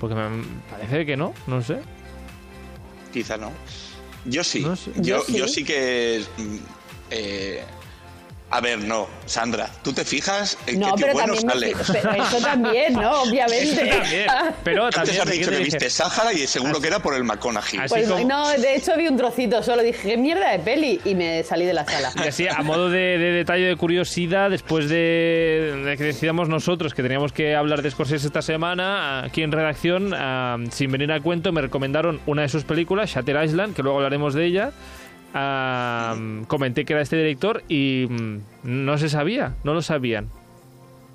[0.00, 1.78] Porque me parece que no, no sé.
[3.12, 3.52] Quizá no.
[4.24, 4.62] Yo sí.
[4.62, 4.90] No sé.
[4.96, 5.38] Yo, Yo sí.
[5.38, 6.22] yo sí que.
[7.12, 7.62] Eh,
[8.54, 11.72] a ver, no, Sandra, tú te fijas en No, que pero tío bueno me sale.
[11.90, 13.22] pero eso también, ¿no?
[13.22, 13.86] Obviamente.
[13.86, 14.26] También,
[14.62, 17.80] pero Antes también has dicho que viste Sáhara y seguro que era por el McConaughey.
[17.88, 21.00] Pues, como- no, de hecho vi un trocito, solo dije, ¿qué mierda de peli?
[21.06, 22.12] Y me salí de la sala.
[22.22, 26.92] Y así, a modo de, de detalle de curiosidad, después de, de que decidamos nosotros
[26.92, 31.20] que teníamos que hablar de Scorsese esta semana, aquí en redacción, ah, sin venir a
[31.20, 34.72] cuento, me recomendaron una de sus películas, Shatter Island, que luego hablaremos de ella.
[36.46, 40.28] Comenté que era este director y mm, no se sabía, no lo sabían.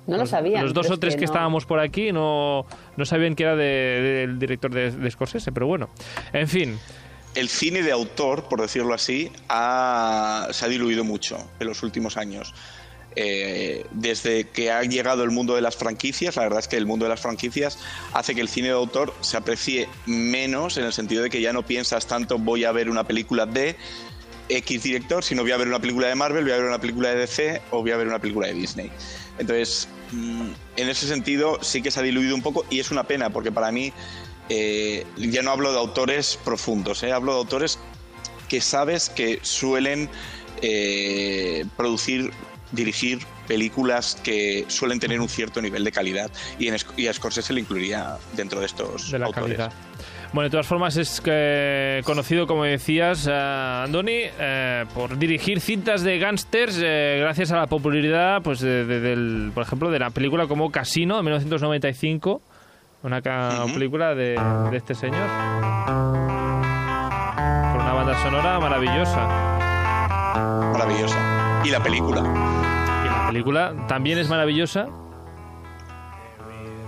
[0.06, 0.62] No lo sabía.
[0.62, 1.24] Los dos o tres que, no.
[1.26, 2.64] estábamos por aquí no,
[2.96, 5.90] no sabían que era de- del director de, de Scorsese, pero bueno.
[6.32, 6.78] En fin,
[7.34, 12.16] El cine de autor, por decirlo así, ha- se ha diluido mucho en los últimos
[12.16, 12.54] años.
[13.20, 16.86] Eh, desde que ha llegado el mundo de las franquicias, la verdad es que el
[16.86, 17.76] mundo de las franquicias
[18.12, 21.52] hace que el cine de autor se aprecie menos en el sentido de que ya
[21.52, 23.74] no piensas tanto voy a ver una película de
[24.48, 27.08] X director, sino voy a ver una película de Marvel, voy a ver una película
[27.08, 28.92] de DC o voy a ver una película de Disney.
[29.40, 33.02] Entonces, mm, en ese sentido sí que se ha diluido un poco y es una
[33.02, 33.92] pena porque para mí
[34.48, 37.80] eh, ya no hablo de autores profundos, eh, hablo de autores
[38.48, 40.08] que sabes que suelen
[41.76, 42.32] producir,
[42.72, 47.52] dirigir películas que suelen tener un cierto nivel de calidad y, en, y a Scorsese
[47.52, 49.56] le incluiría dentro de estos de la autores.
[49.56, 49.72] calidad.
[50.30, 51.22] Bueno, de todas formas es
[52.04, 57.66] conocido, como decías, eh, Andoni, eh, por dirigir cintas de gángsters eh, gracias a la
[57.66, 62.42] popularidad, pues, de- de- del, por ejemplo, de la película como Casino de 1995,
[63.04, 63.22] una
[63.72, 64.38] película de,
[64.70, 65.26] de este señor.
[65.86, 69.26] Con una banda sonora maravillosa.
[70.74, 71.47] Maravillosa.
[71.68, 72.20] Y la película.
[72.20, 74.88] Y la película también es maravillosa.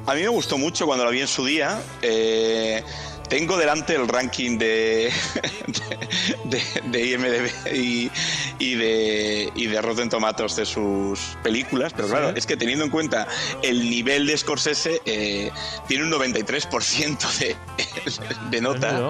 [0.07, 1.79] A mí me gustó mucho cuando la vi en su día.
[2.01, 2.83] Eh,
[3.31, 5.11] tengo delante el ranking de,
[6.45, 8.11] de, de IMDB y,
[8.59, 12.91] y, de, y de Rotten Tomatoes de sus películas, pero claro, es que teniendo en
[12.91, 13.29] cuenta
[13.63, 15.51] el nivel de Scorsese, eh,
[15.87, 17.57] tiene un 93% de,
[18.51, 19.09] de nota,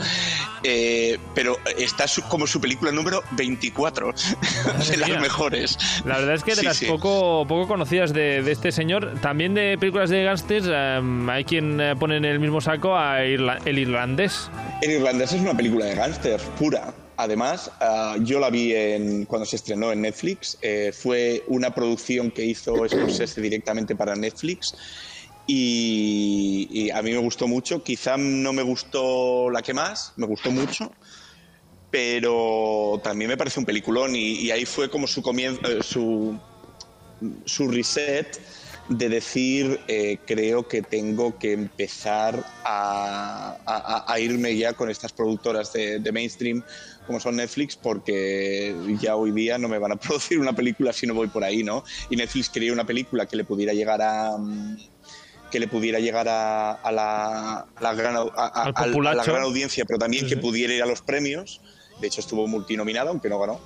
[0.65, 4.13] eh, pero está su, como su película número 24
[4.91, 5.79] de las mejores.
[6.05, 9.79] La verdad es que de las poco, poco conocidas de, de, este señor, también de
[9.79, 13.79] películas de gángsters, um, hay quien eh, pone en el mismo saco a Irla el
[13.79, 14.51] irlandés irlandés.
[14.83, 16.93] El irlandés es una película de gángster pura.
[17.17, 20.59] Además, uh, yo la vi en, cuando se estrenó en Netflix.
[20.63, 24.75] Eh, fue una producción que hizo Scorsese directamente para Netflix.
[25.47, 27.83] Y, y, a mí me gustó mucho.
[27.83, 30.93] Quizá no me gustó la que más, me gustó mucho.
[31.91, 34.17] Pero también me parece un peliculón.
[34.17, 36.39] Y, y ahí fue como su comienzo, eh, su,
[37.45, 38.41] su reset
[38.91, 45.13] de decir, eh, creo que tengo que empezar a, a, a, irme ya con estas
[45.13, 46.65] productoras de, de, mainstream
[47.07, 51.07] como son Netflix, porque ya hoy día no me van a producir una película si
[51.07, 51.85] no voy por ahí, ¿no?
[52.11, 54.37] Y Netflix quería una película que le pudiera llegar a
[55.53, 59.99] que le pudiera llegar a, a la, a la, gran, a, la gran audiencia, pero
[59.99, 61.61] también sí, que pudiera ir a los premios.
[62.01, 63.61] De hecho, estuvo multinominada, aunque no ganó.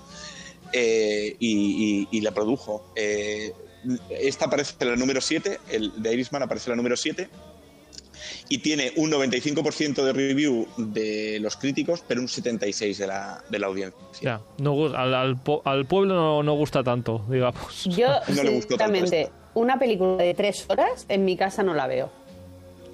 [0.73, 2.91] Eh, y, y, y, la produjo.
[2.97, 3.53] Eh,
[4.11, 7.29] esta aparece en la número 7, el de Irishman aparece en la número 7
[8.49, 13.59] y tiene un 95% de review de los críticos, pero un 76% de la, de
[13.59, 13.99] la audiencia.
[14.21, 17.85] Ya, no, al, al, al pueblo no, no, gusta tanto, digamos.
[17.85, 22.24] Yo, no sinceramente, una película de tres horas en mi casa no la veo.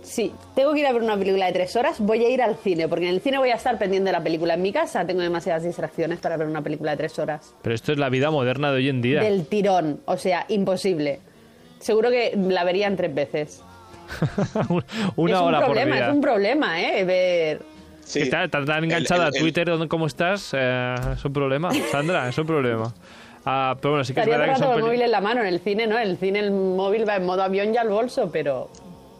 [0.03, 2.57] Sí, tengo que ir a ver una película de tres horas, voy a ir al
[2.57, 4.55] cine, porque en el cine voy a estar pendiente de la película.
[4.55, 7.55] En mi casa tengo demasiadas distracciones para ver una película de tres horas.
[7.63, 9.21] Pero esto es la vida moderna de hoy en día.
[9.21, 11.21] Del tirón, o sea, imposible.
[11.79, 13.63] Seguro que la verían tres veces.
[15.17, 16.07] una es hora un problema, por día.
[16.07, 17.05] Es un problema, ¿eh?
[17.05, 17.63] Ver...
[18.01, 18.23] Sí.
[18.23, 19.89] Estás está tan enganchada el, el, a Twitter el...
[19.89, 22.93] como estás, eh, es un problema, Sandra, es un problema.
[23.45, 25.41] Ah, pero bueno, sí que Estaría es verdad que son el móvil en la mano,
[25.43, 25.97] en el cine, ¿no?
[25.97, 28.69] En el cine el móvil va en modo avión y al bolso, pero...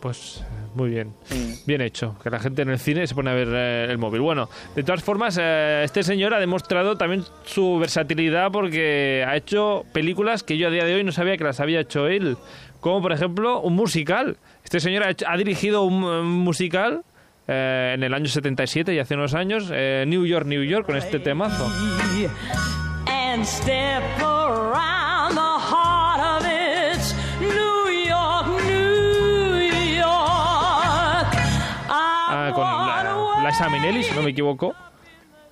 [0.01, 0.43] Pues
[0.75, 1.15] muy bien.
[1.67, 2.17] Bien hecho.
[2.23, 4.21] Que la gente en el cine se pone a ver eh, el móvil.
[4.21, 9.85] Bueno, de todas formas, eh, este señor ha demostrado también su versatilidad porque ha hecho
[9.93, 12.37] películas que yo a día de hoy no sabía que las había hecho él.
[12.81, 14.39] Como por ejemplo un musical.
[14.65, 17.03] Este señor ha, hecho, ha dirigido un, un musical
[17.53, 20.97] eh, en el año 77 y hace unos años, eh, New York, New York, con
[20.97, 21.69] este temazo.
[23.07, 24.03] And step
[33.51, 34.77] Liza Minnelli, si no me equivoco.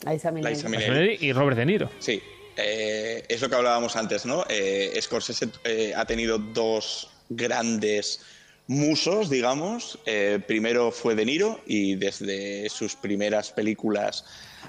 [0.08, 0.54] Liza Minnelli.
[0.54, 1.18] Liza Minnelli.
[1.20, 1.90] y Robert De Niro.
[1.98, 2.22] Sí.
[2.56, 4.44] Eh, es lo que hablábamos antes, ¿no?
[4.48, 8.20] Eh, Scorsese eh, ha tenido dos grandes
[8.68, 9.98] musos, digamos.
[10.06, 14.24] Eh, primero fue De Niro y desde sus primeras películas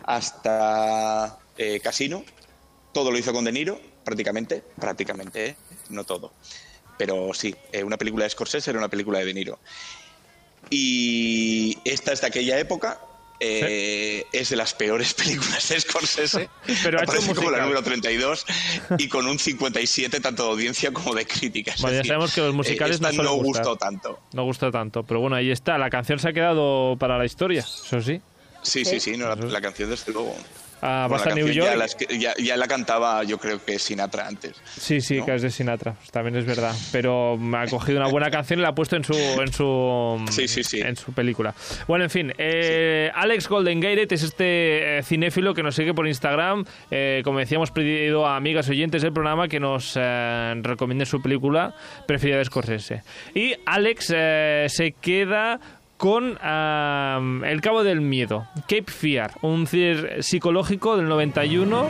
[0.06, 2.24] hasta eh, Casino,
[2.94, 5.56] todo lo hizo con De Niro, prácticamente, prácticamente, ¿eh?
[5.90, 6.34] no todo.
[6.98, 9.60] Pero sí, eh, una película de Scorsese era una película de De Niro.
[10.72, 13.00] Y esta es de aquella época,
[13.40, 14.38] eh, ¿Sí?
[14.38, 16.50] es de las peores películas de Scorsese.
[16.84, 18.46] Pero ha hecho como la número 32
[18.98, 21.82] y con un 57 tanto de audiencia como de críticas.
[21.82, 24.20] Bueno, ya decir, sabemos que los musicales eh, no, no gustó tanto.
[24.34, 25.78] No gustó tanto, pero bueno, ahí está.
[25.78, 28.22] La canción se ha quedado para la historia, eso sí.
[28.62, 30.36] Sí, sí, sí, no, la, la, canción desde luego.
[30.82, 31.70] Ah, bueno, vas a New York.
[31.70, 31.88] Ya la,
[32.18, 34.62] ya, ya, la, cantaba, yo creo que Sinatra antes.
[34.78, 35.26] Sí, sí, ¿no?
[35.26, 36.76] que es de Sinatra, pues también es verdad.
[36.92, 40.26] Pero me ha cogido una buena canción y la ha puesto en su, en su,
[40.32, 40.82] sí, sí, sí.
[40.82, 41.54] En su película.
[41.88, 46.08] Bueno, en fin, eh, Alex Golden Gate es este eh, cinéfilo que nos sigue por
[46.08, 46.66] Instagram.
[46.92, 51.76] Eh, como decíamos, pedido a amigas oyentes del programa que nos eh, recomienden su película
[52.08, 53.04] preferida de Scorsese.
[53.34, 55.60] Y Alex se queda
[56.00, 56.40] con
[57.44, 61.90] El Cabo del Miedo, Cape Fear, un thriller psicológico del 91.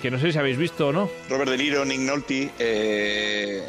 [0.00, 1.10] Que no sé si habéis visto o no.
[1.28, 3.64] Robert De Niro, Nick Nolte, eh,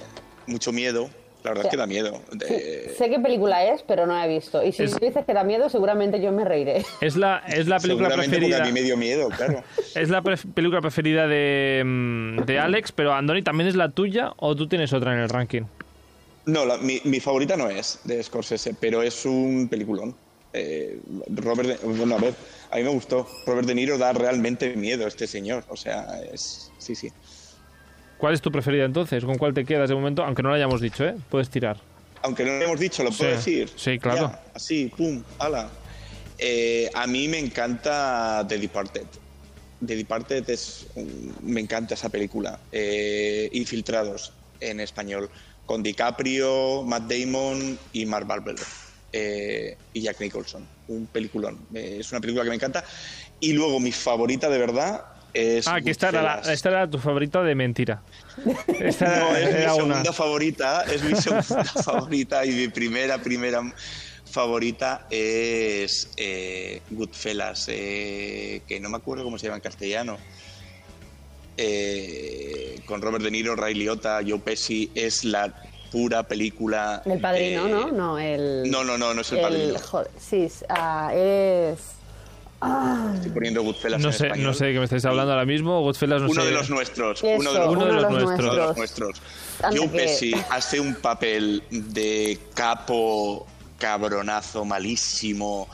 [0.45, 1.09] mucho miedo.
[1.47, 2.21] La verdad es que da miedo.
[2.45, 2.55] Sí,
[2.97, 4.61] sé qué película es, pero no la he visto.
[4.61, 4.99] Y si es...
[4.99, 6.83] dices que da miedo, seguramente yo me reiré.
[6.99, 8.61] Es la, es la película preferida.
[8.61, 9.63] a mí me dio miedo, claro.
[9.95, 14.33] es la pre película preferida de, mm, de Alex, pero Andoni, ¿también es la tuya
[14.35, 15.63] o tú tienes otra en el ranking?
[16.45, 20.15] No, la, mi, mi, favorita no es de Scorsese, pero es un peliculón.
[20.51, 22.33] Eh, Robert, de, bueno, a ver,
[22.71, 23.25] a mí me gustó.
[23.45, 25.63] Robert De Niro da realmente miedo a este señor.
[25.69, 26.71] O sea, es.
[26.77, 27.09] Sí, sí.
[28.17, 29.23] ¿Cuál es tu preferida entonces?
[29.23, 30.23] ¿Con cuál te quedas de momento?
[30.23, 31.15] Aunque no lo hayamos dicho, ¿eh?
[31.29, 31.77] Puedes tirar.
[32.23, 33.55] Aunque no lo hayamos dicho, ¿lo puedo sí.
[33.55, 33.71] decir?
[33.75, 34.31] Sí, claro.
[34.31, 35.69] Ya, así, pum, ala.
[36.39, 39.05] Eh, a mí me encanta The Departed.
[39.85, 40.87] The Departed es.
[41.43, 42.59] Me encanta esa película.
[42.71, 45.29] Eh, Infiltrados en español.
[45.65, 48.59] Con DiCaprio, Matt Damon y Mark Wahlberg.
[49.13, 50.65] Eh, y Jack Nicholson.
[50.87, 51.57] Un peliculón.
[51.73, 52.83] Eh, es una película que me encanta.
[53.39, 55.05] Y luego mi favorita de verdad
[55.37, 55.67] es.
[55.67, 56.53] Ah, que esta era, la- Goodfellas.
[56.55, 58.01] esta era tu favorita de mentira.
[58.79, 59.83] Esta No, es mi era una.
[59.95, 63.61] segunda favorita, es mi segunda favorita y mi primera, primera
[64.29, 70.17] favorita es eh, Goodfellas, eh, que no me acuerdo cómo se llama en castellano.
[71.59, 75.53] Eh, con Robert De Niro, Ray Liotta, Joe Pesci, es la
[75.91, 77.01] pura película.
[77.05, 77.91] El padrino, ¿no?
[77.91, 78.69] No, el.
[78.69, 79.79] No, no, no, no es el, padrino.
[79.79, 81.79] joder, sí, es, ah, es.
[83.15, 84.47] Estoy poniendo Goodfellas No en sé, español.
[84.47, 85.81] no sé de qué me estáis hablando ahora mismo.
[85.81, 86.47] Goodfellas no Uno sé.
[86.47, 87.23] de los nuestros.
[87.23, 88.39] Eso, uno de los, uno de los nuestros.
[88.39, 89.21] uno de los nuestros.
[89.63, 93.45] Anda Joe que- Pesci hace un papel de capo
[93.77, 95.67] cabronazo malísimo,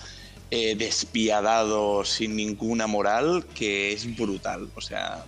[0.56, 4.70] eh, despiadado, sin ninguna moral, que es brutal.
[4.76, 5.24] O sea,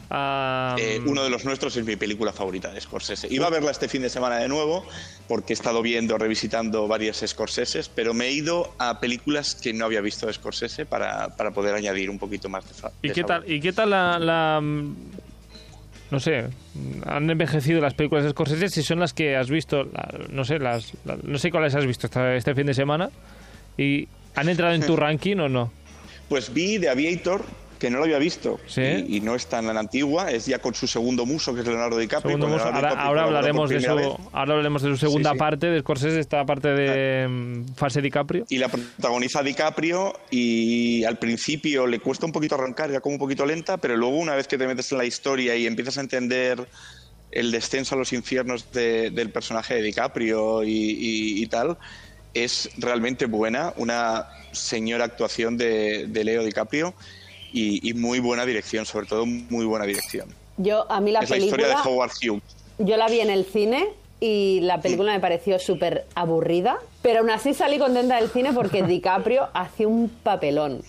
[0.78, 3.28] eh, uno de los nuestros es mi película favorita de Scorsese.
[3.34, 4.86] Iba a verla este fin de semana de nuevo,
[5.28, 9.86] porque he estado viendo, revisitando varias Scorseses, pero me he ido a películas que no
[9.86, 13.13] había visto de Scorsese para, para poder añadir un poquito más de, fa- ¿Y de
[13.15, 13.41] qué sabor.
[13.43, 14.95] tal, ¿Y qué tal la, la, mm,
[16.11, 16.45] No sé,
[17.07, 19.89] han envejecido las películas de Scorsese si son las que has visto,
[20.30, 23.09] no sé, las, la- no sé cuáles has visto esta- este fin de semana
[23.76, 25.71] y han entrado en tu ranking o no.
[26.29, 27.43] Pues vi The Aviator,
[27.79, 28.59] que no lo había visto.
[28.67, 28.81] Sí.
[28.81, 31.97] Y, y no es tan antigua, es ya con su segundo muso, que es Leonardo
[31.97, 32.38] DiCaprio.
[32.38, 32.47] Muso.
[32.47, 34.07] Leonardo ahora, DiCaprio ahora colaboró hablaremos de su, vez.
[34.31, 35.38] ahora hablaremos de su segunda sí.
[35.38, 38.45] parte de Scorsese, esta parte de mm, fase DiCaprio.
[38.49, 43.19] Y la protagoniza DiCaprio y al principio le cuesta un poquito arrancar, era como un
[43.19, 46.01] poquito lenta, pero luego una vez que te metes en la historia y empiezas a
[46.01, 46.67] entender
[47.31, 51.77] el descenso a los infiernos de- del personaje de DiCaprio y, y- y tal,
[52.36, 56.93] es realmente buena, una señora actuación de, de Leo DiCaprio
[57.51, 60.29] y, y muy buena dirección, sobre todo muy buena dirección.
[60.57, 61.95] Yo, a mí la es la historia de película.
[61.95, 62.43] Howard Hughes.
[62.77, 63.88] Yo la vi en el cine
[64.19, 68.83] y la película me pareció súper aburrida, pero aún así salí contenta del cine porque
[68.88, 70.81] DiCaprio hacía un papelón.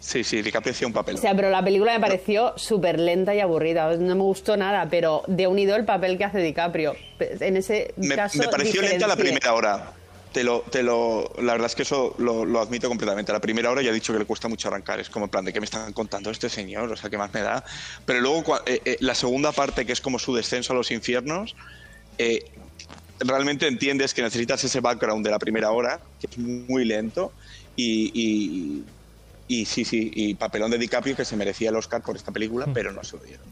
[0.00, 1.14] Sí, sí, DiCaprio hacía un papel.
[1.14, 3.96] O sea, pero la película me pareció súper lenta y aburrida.
[3.96, 6.94] No me gustó nada, pero de unido el papel que hace DiCaprio.
[7.18, 8.38] En ese me, caso.
[8.38, 9.92] me pareció lenta la primera hora.
[10.34, 13.32] Te lo, te lo, la verdad es que eso lo, lo admito completamente.
[13.32, 14.98] La primera hora ya he dicho que le cuesta mucho arrancar.
[14.98, 17.32] Es como en plan de qué me están contando este señor, o sea, qué más
[17.32, 17.64] me da.
[18.04, 21.54] Pero luego eh, eh, la segunda parte, que es como su descenso a los infiernos,
[22.18, 22.50] eh,
[23.20, 27.32] realmente entiendes que necesitas ese background de la primera hora, que es muy lento,
[27.76, 28.82] y,
[29.46, 32.66] y sí, sí, y papelón de DiCaprio que se merecía el Oscar por esta película,
[32.72, 33.44] pero no se lo dieron.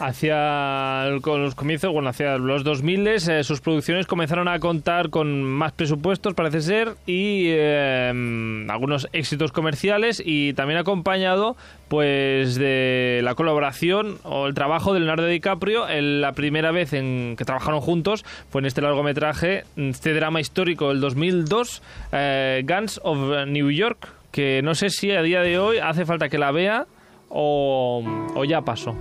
[0.00, 5.10] Hacia el- con los comienzos, bueno, hacia los 2000 eh, sus producciones comenzaron a contar
[5.10, 11.56] con más presupuestos, parece ser, y eh, algunos éxitos comerciales y también acompañado
[11.88, 17.34] pues de la colaboración o el trabajo de Leonardo DiCaprio en la primera vez en
[17.38, 21.82] que trabajaron juntos fue en este largometraje, este drama histórico del 2002,
[22.12, 24.08] eh, Guns of New York,
[24.38, 26.86] que no sé si a día de hoy hace falta que la vea
[27.28, 28.04] o,
[28.36, 28.94] o ya pasó.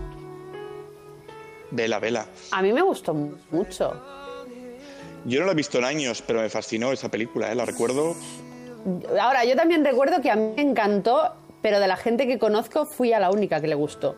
[1.70, 2.26] Vela, vela.
[2.50, 3.14] A mí me gustó
[3.52, 4.02] mucho.
[5.26, 7.56] Yo no la he visto en años, pero me fascinó esa película, ¿eh?
[7.56, 8.16] la recuerdo.
[9.22, 12.88] Ahora, yo también recuerdo que a mí me encantó, pero de la gente que conozco
[12.88, 14.16] fui a la única que le gustó.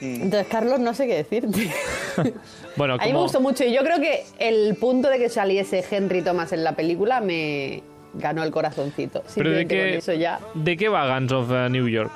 [0.00, 0.24] Mm.
[0.24, 1.72] Entonces, Carlos, no sé qué decirte.
[2.76, 5.82] Bueno, A mí me gustó mucho y yo creo que el punto de que saliese
[5.90, 7.82] Henry Thomas en la película me
[8.18, 9.22] ganó el corazoncito.
[9.34, 12.10] pero de qué, eso ya, ¿de qué va Guns of eh, New York?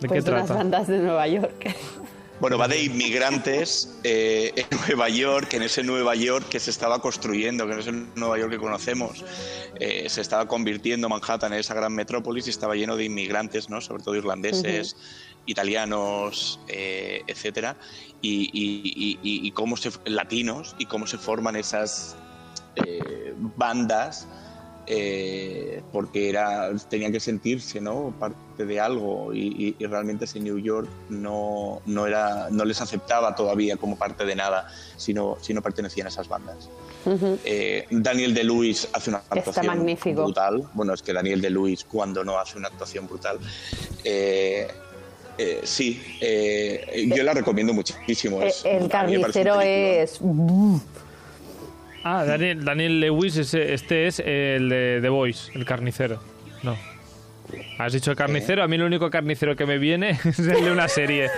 [0.00, 0.58] ¿De pues qué de las trata?
[0.62, 1.74] bandas de Nueva York.
[2.40, 6.98] Bueno, va de inmigrantes eh, en Nueva York, en ese Nueva York que se estaba
[7.02, 9.22] construyendo, que no es el Nueva York que conocemos.
[9.78, 13.82] Eh, se estaba convirtiendo Manhattan en esa gran metrópolis y estaba lleno de inmigrantes, ¿no?
[13.82, 14.96] sobre todo irlandeses,
[15.44, 17.76] italianos, eh, etcétera.
[18.22, 22.16] Y, y- y- y- y cómo se, latinos, y cómo se forman esas
[22.76, 24.26] eh, bandas
[24.92, 30.40] eh, porque era tenían que sentirse no parte de algo y, y- y realmente ese
[30.40, 34.66] New York no, no era no les aceptaba todavía como parte de nada
[34.96, 36.68] si no, si no pertenecían a esas bandas.
[37.44, 39.64] Eh, Daniel de Luis hace una actuación
[40.24, 40.68] brutal.
[40.74, 43.38] Bueno es que Daniel de Luis cuando no hace una actuación brutal
[44.02, 44.66] eh,
[45.38, 48.42] eh, sí, eh, yo la recomiendo muchísimo.
[48.42, 50.18] es- el carnicero es...
[52.04, 56.20] Ah, Daniel, Daniel Lewis, ese- este es el de The Voice, el carnicero.
[56.62, 56.76] No.
[57.78, 60.86] Has dicho carnicero, a mí el único carnicero que me viene es el de una
[60.86, 61.28] serie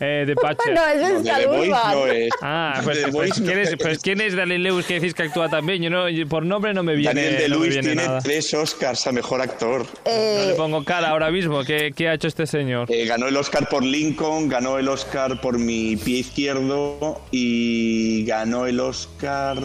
[0.00, 0.74] eh, de Patcher.
[0.74, 2.30] No, ese No, es de The Voice no es.
[2.42, 3.76] Ah, pues, The pues, no ¿quién es, es.
[3.76, 5.82] pues, ¿quién es Daniel Lewis que decís que actúa también?
[5.82, 8.20] Yo no, yo por nombre no me viene, Daniel de no viene tiene nada.
[8.20, 9.86] tres Oscars a mejor actor.
[10.04, 11.64] No le Eh, pongo cara ahora mismo.
[11.64, 12.92] ¿Qué, qué ha hecho este señor?
[12.92, 18.66] Eh, ganó el Oscar por Lincoln, ganó el Oscar por mi pie izquierdo y ganó
[18.66, 19.56] el Oscar.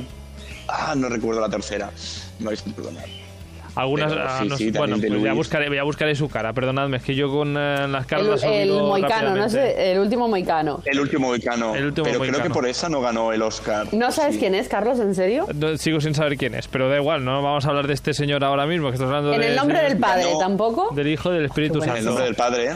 [0.68, 1.91] Ah, no recuerdo la tercera.
[2.39, 3.05] Me vais a perdonar.
[3.76, 6.51] Algunas, pero ah, sí, no sí, sé, bueno, pues ya buscaré, ya buscaré su cara.
[6.51, 10.28] Perdonadme, es que yo con eh, las caras el, el moicano, no sé, el último
[10.28, 10.82] moicano.
[10.84, 11.76] El último Moicano.
[11.76, 13.88] El último pero creo que por esa no ganó el Oscar.
[13.93, 14.39] ¿No sabes Sí.
[14.39, 15.45] quién es, Carlos, en serio?
[15.53, 18.15] No, Sigo sin saber quién es, pero da igual, no vamos a hablar de este
[18.15, 20.89] señor ahora mismo, que estás hablando En de- el nombre de- del padre, ganó- ¿tampoco?
[20.95, 21.99] del Hijo del Espíritu Qué En Santo.
[21.99, 22.76] el nombre del padre, ¿eh?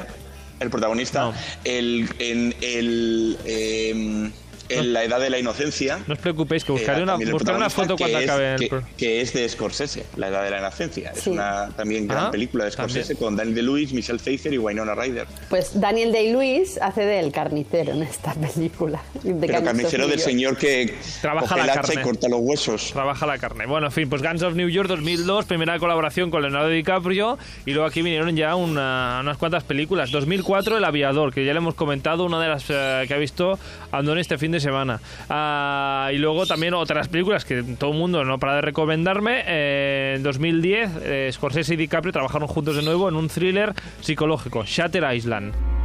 [0.59, 1.21] el protagonista.
[1.21, 1.33] No.
[1.63, 4.31] El, en el, em,
[4.79, 5.99] en La Edad de la Inocencia.
[6.07, 8.53] No os preocupéis, que eh, buscaré una, también el buscaré una foto cuando protagonista, acabe
[8.53, 11.11] el que es, que, es de Scorsese, La Edad de la Inocencia.
[11.11, 11.29] Es Sí.
[11.31, 13.17] una también gran Ah, película de Scorsese también.
[13.19, 15.27] con Daniel De-Lewis, Michelle Pfeiffer y Winona Ryder.
[15.49, 19.01] Pues Daniel Day-Lewis hace del carnicero en esta película.
[19.23, 22.01] De Pero carnicero del señor que Trabaja coge la el hacha carne.
[22.01, 22.91] y corta los huesos.
[22.93, 23.65] Trabaja la carne.
[23.65, 27.37] Bueno, en fin, pues Guns of New York 2002, primera colaboración con Leonardo DiCaprio.
[27.65, 30.11] Y luego aquí vinieron ya una- unas cuantas películas.
[30.11, 33.59] 2004, El Aviador, que ya le hemos comentado, una de las eh, que ha visto
[33.91, 35.01] Andoni este fin de semana.
[35.29, 39.43] Ah, y luego también otras películas que todo el mundo no para de recomendarme.
[39.45, 44.63] Eh, en 2010, eh, Scorsese y DiCaprio trabajaron juntos de nuevo en un thriller psicológico,
[44.65, 45.80] Shatter Island.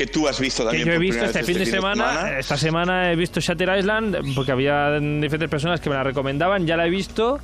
[0.00, 0.88] Que tú has visto que también.
[0.88, 2.38] yo he visto primera este vez fin de semana.
[2.38, 6.66] Esta semana he visto Shatter Island porque había diferentes personas que me la recomendaban.
[6.66, 7.38] Ya la he visto.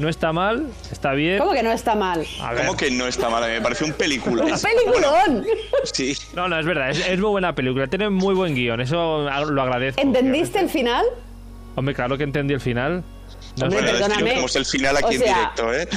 [0.00, 1.38] No está mal, está bien.
[1.38, 2.26] ¿Cómo que no está mal?
[2.42, 2.66] A ver.
[2.66, 3.48] ¿Cómo que no está mal?
[3.48, 4.42] Me parece un película.
[4.42, 5.46] ¡Un peliculón!
[5.92, 6.16] Sí.
[6.34, 7.86] No, no, es verdad, es, es muy buena película.
[7.86, 10.02] Tiene muy buen guion, eso lo agradezco.
[10.02, 11.06] ¿Entendiste el final?
[11.76, 13.04] Hombre, claro que entendí el final.
[13.56, 13.82] No Hombre.
[13.82, 14.44] Bueno, que perdóname.
[14.52, 15.88] el final aquí O sea, en directo, ¿eh?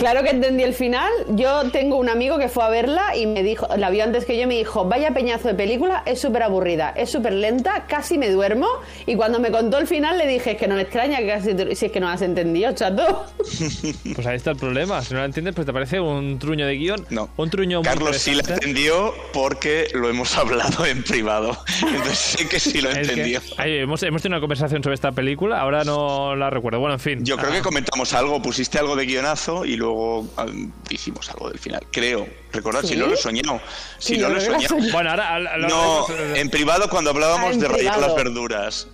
[0.00, 1.10] Claro que entendí el final.
[1.28, 4.34] Yo tengo un amigo que fue a verla y me dijo, la vio antes que
[4.36, 8.16] yo y me dijo, vaya peñazo de película, es súper aburrida, es súper lenta, casi
[8.16, 8.66] me duermo.
[9.04, 11.54] Y cuando me contó el final le dije, es que no me extraña que casi
[11.54, 13.26] te- si es que no has entendido, chato.
[14.14, 15.02] Pues ahí está el problema.
[15.02, 17.06] Si no la entiendes, pues te parece un truño de guion.
[17.10, 17.28] No.
[17.36, 21.56] Un truño muy Carlos sí la entendió porque lo hemos hablado en privado.
[21.86, 23.40] Entonces sé que sí lo Es que- entendió.
[23.58, 26.80] ahí hemos, hemos tenido una conversación sobre esta película, ahora no la recuerdo.
[26.80, 27.24] Bueno, en fin.
[27.24, 29.89] Yo creo Ah, que comentamos algo, pusiste algo de guionazo y luego
[30.36, 30.46] ah,
[30.90, 31.86] hicimos algo del final.
[31.90, 32.26] Creo.
[32.52, 33.60] Recordad, si no lo he soñado.
[33.98, 34.76] Si Sí, no lo he soñado.
[34.92, 35.38] Bueno, ahora...
[35.56, 38.88] lo No, en privado cuando hablábamos Ah, de rayar las verduras.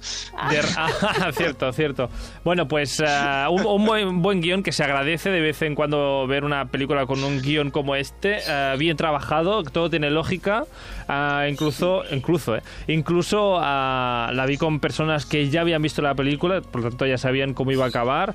[0.51, 2.11] De- ah, cierto, cierto.
[2.45, 6.27] Bueno, pues ah, un, un buen, buen guion que se agradece de vez en cuando
[6.27, 10.65] ver una película con un guion como este, ah, bien trabajado, todo tiene lógica,
[11.49, 16.83] incluso, incluso, eh, incluso la vi con personas que ya habían visto la película, por
[16.83, 18.35] lo tanto ya sabían cómo iba a acabar.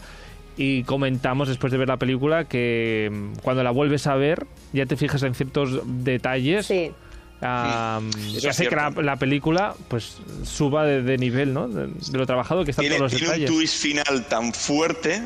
[0.58, 4.86] Y comentamos después de ver la película que mm, cuando la vuelves a ver ya
[4.86, 6.92] te fijas en ciertos detalles Sí.
[7.40, 11.68] que hace que la, película pues suba de, de nivel, ¿no?
[11.68, 13.58] De, de lo trabajado que están Tiene, todos los tiene un detalles.
[13.58, 15.24] twist final tan fuerte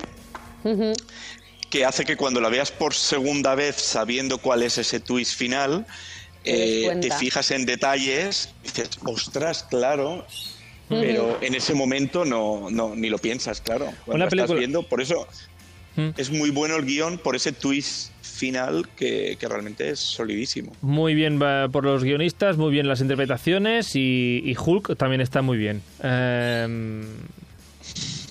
[1.69, 5.85] que hace que cuando la veas por segunda vez sabiendo cuál es ese twist final,
[6.45, 10.25] eh, te fijas en detalles y dices, ostras, claro.
[10.89, 13.85] Pero en ese momento no, no ni lo piensas, claro.
[14.05, 15.27] Cuando Una la estás película- viendo, por eso
[16.17, 20.73] es muy bueno el guion, por ese twist final que, que realmente es solidísimo.
[20.81, 21.39] Muy bien
[21.71, 25.81] por los guionistas, muy bien las interpretaciones y, y Hulk también está muy bien.
[26.03, 27.03] Em,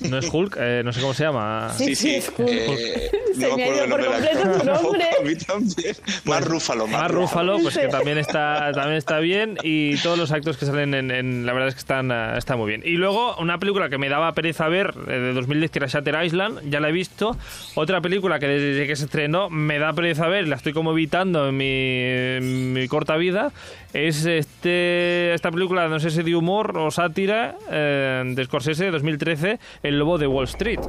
[0.00, 1.72] no es Hulk, eh, no sé cómo se llama.
[1.76, 2.48] Sí, sí, es Hulk.
[2.48, 5.04] eh, Se no me ha ido por completo tampoco, nombre.
[5.20, 5.96] a mí también.
[6.24, 10.56] Más Rúfalo, Más Rúfalo, pues que también está, también está bien y todos los actos
[10.56, 12.82] que salen en, en- la verdad es que están, ah, están muy bien.
[12.84, 16.24] Y luego una película que me daba pereza ver eh, de 2010 que era Shatter
[16.24, 17.36] Island, ya la he visto.
[17.74, 21.48] Otra película que desde que se estrenó me da pereza ver, la estoy como evitando
[21.48, 23.52] en mi, en mi corta vida,
[23.94, 29.58] es este esta película, no sé si de humor o sátira eh, de Scorsese 2013,
[29.82, 30.80] El Lobo de Wall Street.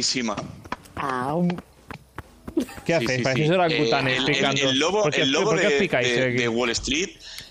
[0.00, 0.36] Buenísima.
[0.96, 1.48] Au.
[2.84, 3.10] ¿Qué Sí, hacéis?
[3.18, 3.54] sí, Parecéis sí.
[3.54, 4.60] orangutanes Eh, el, picando.
[4.62, 6.36] el- el lobo, ¿Por qué- el lobo por qué os de, picáis de- aquí?
[6.36, 7.10] de Wall Street,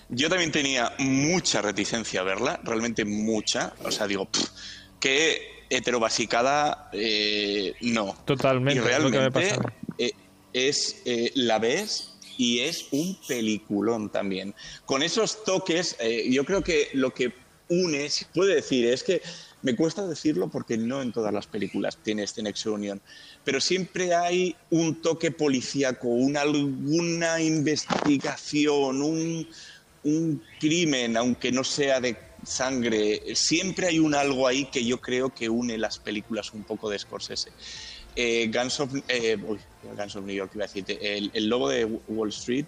[0.09, 3.73] yo también tenía mucha reticencia a verla, realmente mucha.
[3.83, 4.43] O sea, digo, pff,
[4.99, 8.15] qué heterobasicada, eh, no.
[8.25, 9.73] Totalmente, Y es lo que me realmente pasa a mí.
[9.99, 10.11] eh,
[10.53, 14.53] es eh, la ves y es un peliculón también.
[14.85, 17.33] Con esos toques, eh, yo creo que lo que
[17.69, 19.21] une, se puede decir, es que
[19.65, 23.01] me cuesta decirlo porque no en todas las películas tiene este nexo de unión,
[23.43, 29.47] pero siempre hay un toque policíaco, una, alguna investigación, un,
[30.03, 35.33] un crimen, aunque no sea de sangre, siempre hay un algo ahí que yo creo
[35.33, 37.49] que une las películas un poco de Scorsese.
[38.15, 39.35] Eh, Guns, of, eh,
[39.97, 42.65] Guns of New York, iba a decirte, el, el logo de Wall Street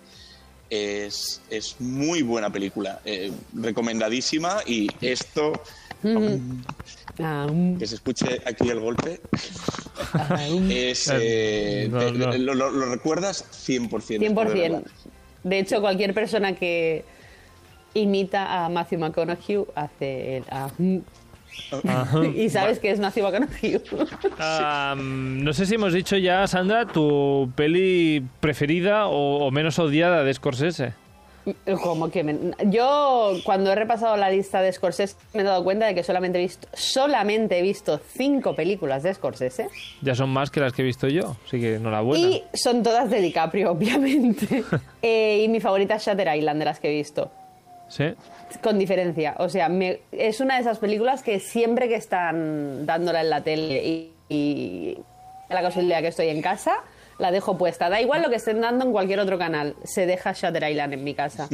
[0.67, 5.53] es, es muy buena película, eh, recomendadísima y esto.
[6.01, 9.19] Que se escuche aquí el golpe,
[10.13, 10.71] Ah, mm.
[10.71, 12.37] es, eh, No, te- no.
[12.37, 13.79] Lo, lo- lo recuerdas 100%.
[13.89, 14.53] después de 100%.
[14.61, 14.81] verla.
[15.43, 17.03] De hecho, cualquier persona que
[17.93, 20.97] imita a Matthew McConaughey hace el ah, mm.
[21.87, 22.25] Ajá.
[22.35, 23.81] y sabes que es Matthew McConaughey.
[24.39, 30.23] Ah, no sé si hemos dicho ya, Sandra, tu peli preferida o, o menos odiada
[30.23, 30.93] de Scorsese.
[31.81, 35.85] Como que me- yo cuando he repasado la lista de Scorsese me he dado cuenta
[35.85, 39.67] de que solamente he visto solamente he visto cinco películas de Scorsese
[40.01, 42.27] Ya son más que las que he visto yo, así que enhorabuena.
[42.27, 44.63] y son todas de DiCaprio obviamente
[45.01, 47.31] Eh, y mi favorita es Shutter Island de las que he visto
[47.89, 48.05] ¿Sí?
[48.61, 53.21] con diferencia o sea me- es una de esas películas que siempre que están dándola
[53.21, 54.97] en la tele y, y
[55.49, 56.73] la casualidad que estoy en casa
[57.20, 60.34] la dejo puesta da igual lo que estén dando en cualquier otro canal se deja
[60.34, 61.47] Shutter Island en mi casa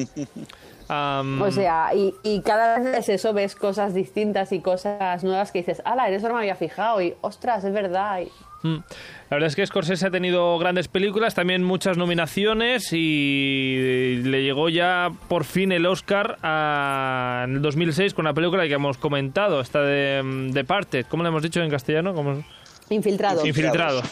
[0.89, 5.51] Am, O sea, y, y cada vez es eso, ves cosas distintas y cosas nuevas
[5.53, 8.19] que dices, ala, en eso no me había fijado y, ostras, es verdad.
[8.19, 8.83] y- mm.
[9.29, 14.67] La verdad es que Scorsese ha tenido grandes películas, también muchas nominaciones y le llegó
[14.67, 19.61] ya por fin el Oscar a- en el 2006 con una película que hemos comentado,
[19.61, 21.05] esta de mm, Departed.
[21.07, 22.13] ¿Cómo le hemos dicho en castellano?
[22.13, 22.43] ¿Cómo?
[22.89, 23.45] Infiltrado.
[23.45, 24.03] Infiltrados.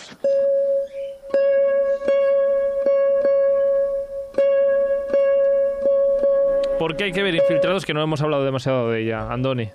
[6.81, 9.69] ¿Por qué hay que ver Infiltrados que no hemos hablado demasiado de ella, Andoni?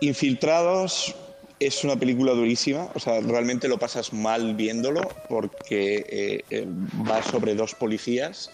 [0.00, 1.14] Infiltrados
[1.58, 6.66] es una película durísima, o sea, realmente lo pasas mal viéndolo porque eh, eh,
[7.08, 8.50] va sobre dos policías.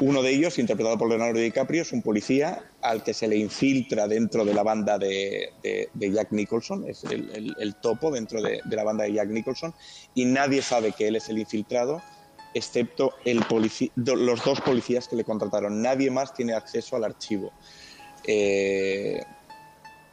[0.00, 4.08] Uno de ellos, interpretado por Leonardo DiCaprio, es un policía al que se le infiltra
[4.08, 5.50] dentro de la banda de,
[5.94, 9.72] Jack Nicholson, es el, topo dentro de, la banda de Jack Nicholson,
[10.14, 12.02] y nadie sabe que él es el infiltrado,
[12.54, 15.80] excepto los dos policías que le contrataron.
[15.80, 17.52] Nadie más tiene acceso al archivo.
[18.26, 19.22] Eh,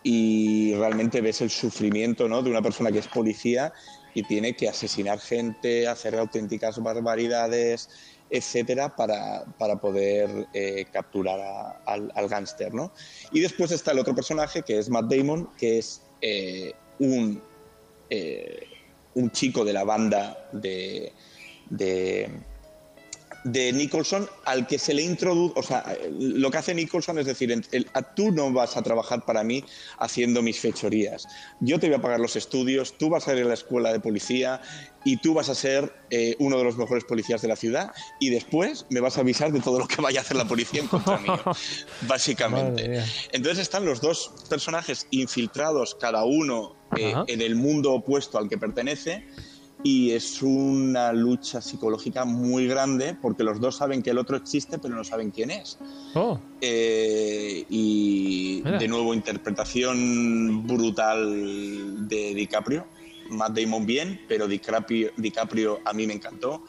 [0.04, 2.42] y realmente ves el sufrimiento ¿no?
[2.42, 3.72] de una persona que es policía
[4.14, 7.90] y tiene que asesinar gente, hacer auténticas barbaridades,
[8.32, 12.74] etcétera, para, para poder eh, capturar al, al gángster.
[12.74, 12.92] ¿no?
[13.32, 17.42] Y después está el otro personaje que es Matt Damon, que es eh, un,
[18.10, 18.64] eh,
[19.16, 21.12] un chico de la banda de,
[23.44, 27.52] de Nicholson al que se le introduce, o sea, lo que hace Nicholson es decir,
[27.52, 29.64] el- tú no vas a trabajar para mí
[29.98, 31.28] haciendo mis fechorías.
[31.60, 34.00] Yo te voy a pagar los estudios, tú vas a ir a la escuela de
[34.00, 34.62] policía
[35.04, 38.30] y tú vas a ser eh, uno de los mejores policías de la ciudad y
[38.30, 40.88] después me vas a avisar de todo lo que vaya a hacer la policía en
[40.88, 41.42] contra mío,
[42.02, 43.02] básicamente.
[43.32, 48.58] Entonces están los dos personajes infiltrados, cada uno eh, en el mundo opuesto al que
[48.58, 49.26] pertenece,
[49.84, 54.78] y es una lucha psicológica muy grande porque los dos saben que el otro existe,
[54.80, 55.78] pero no saben quién es.
[56.14, 58.78] Oh, Eh, y Mira.
[58.78, 62.86] de nuevo, interpretación brutal de DiCaprio.
[63.30, 66.64] Matt Damon bien, pero DiCaprio, DiCaprio a mí me encantó.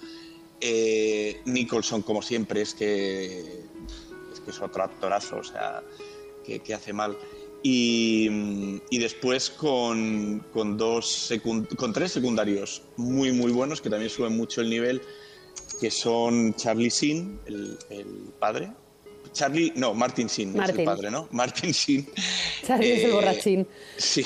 [0.60, 3.40] Eh, Nicholson, como siempre, es que
[4.32, 5.82] es, que es otro actorazo, o sea,
[6.44, 7.16] que, que hace mal.
[7.62, 13.88] Y, mm, y después con, con, dos secund- con tres secundarios muy, muy buenos, que
[13.90, 15.00] también suben mucho el nivel,
[15.80, 18.06] que son Charlie Sheen, el, el
[18.38, 18.72] padre.
[19.32, 20.84] Charlie, no, Martin Sheen es el Martin.
[20.84, 21.26] padre, ¿no?
[21.32, 22.06] Martin Sheen.
[22.66, 23.66] Charlie es el Eh, borrachín.
[23.96, 24.22] Sí.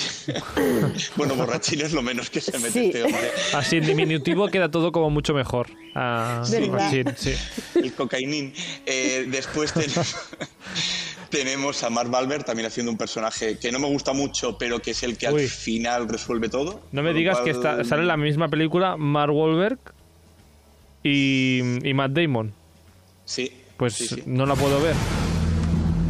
[1.16, 2.86] bueno, borrachín es lo menos que se mete Sí.
[2.86, 3.30] este hombre.
[3.54, 5.68] así en diminutivo queda todo como mucho mejor.
[5.94, 7.34] Ah, sí, sí.
[7.78, 8.52] el cocainín.
[8.84, 10.16] Eh, después tenemos,
[11.36, 14.92] tenemos a Mark Wahlberg también haciendo un personaje que no me gusta mucho, pero que
[14.92, 15.42] es el que Uy.
[15.42, 16.80] al final resuelve todo.
[16.92, 19.78] No me digas que está, sale en la misma película Mark Wahlberg
[21.02, 22.54] y, y Matt Damon.
[23.26, 23.52] Sí.
[23.76, 24.22] Pues sí, sí.
[24.24, 24.94] no la puedo ver.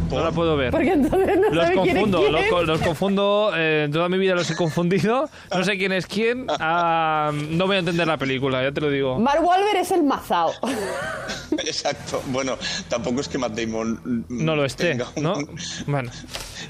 [0.09, 0.71] No la puedo ver.
[0.71, 2.31] Porque entonces no Los sabe quién es confundo, quién.
[2.33, 5.29] los, co- los confundo, eh, toda mi vida los he confundido.
[5.51, 6.45] No sé quién es quién.
[6.59, 9.19] Ah, no voy a entender la película, ya te lo digo.
[9.19, 10.53] Mark Wahlberg es el mazao.
[11.59, 12.21] Exacto.
[12.27, 12.57] Bueno,
[12.89, 15.37] tampoco es que Matt Damon no lo esté, tenga un- ¿no?
[15.87, 16.11] Bueno,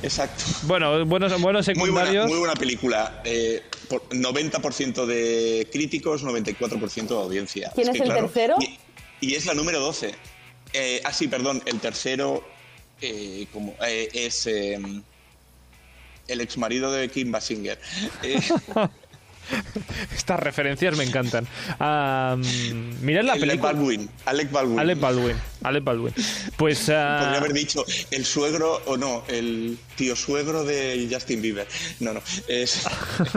[0.03, 0.43] Exacto.
[0.63, 2.27] bueno, buenos, buenos Muy buena, secundarios.
[2.29, 3.21] muy buena película.
[3.25, 7.71] Eh, por 90% de críticos, 94% de audiencia.
[7.73, 8.55] ¿Quién es el tercero?
[8.59, 8.77] Y,
[9.21, 10.13] y es la número 12.
[10.73, 11.61] Eh, ah, sí, perdón.
[11.65, 12.43] El tercero
[13.01, 14.79] eh, como, eh, es eh,
[16.27, 17.79] el ex marido de Kim Basinger.
[18.23, 18.39] Eh,
[20.13, 21.47] Estas referencias me encantan.
[23.01, 23.71] Mirad la película.
[23.71, 24.09] Baldwin.
[24.25, 24.79] Alec Baldwin.
[24.79, 25.35] Alec Baldwin.
[25.63, 26.13] Alec Baldwin.
[26.57, 26.89] Pues.
[26.89, 31.67] ah, Podría haber dicho el suegro o no, el tío suegro de Justin Bieber.
[32.01, 32.21] No, no.
[32.47, 32.85] Es,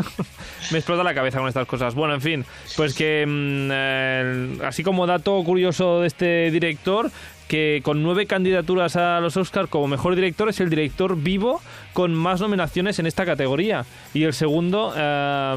[0.73, 1.95] Me explota la cabeza con estas cosas.
[1.95, 2.45] Bueno, en fin,
[2.77, 7.11] pues que mm, eh, así como dato curioso de este director,
[7.51, 11.61] que con nueve candidaturas a los Oscars como mejor director es el director vivo
[11.93, 13.85] con más nominaciones en esta categoría
[14.15, 15.57] y el segundo, eh,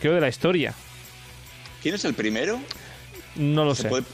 [0.00, 0.72] creo, de la historia.
[1.82, 2.60] ¿Quién es el primero?
[3.34, 3.88] No lo sé.
[3.88, 4.04] puede-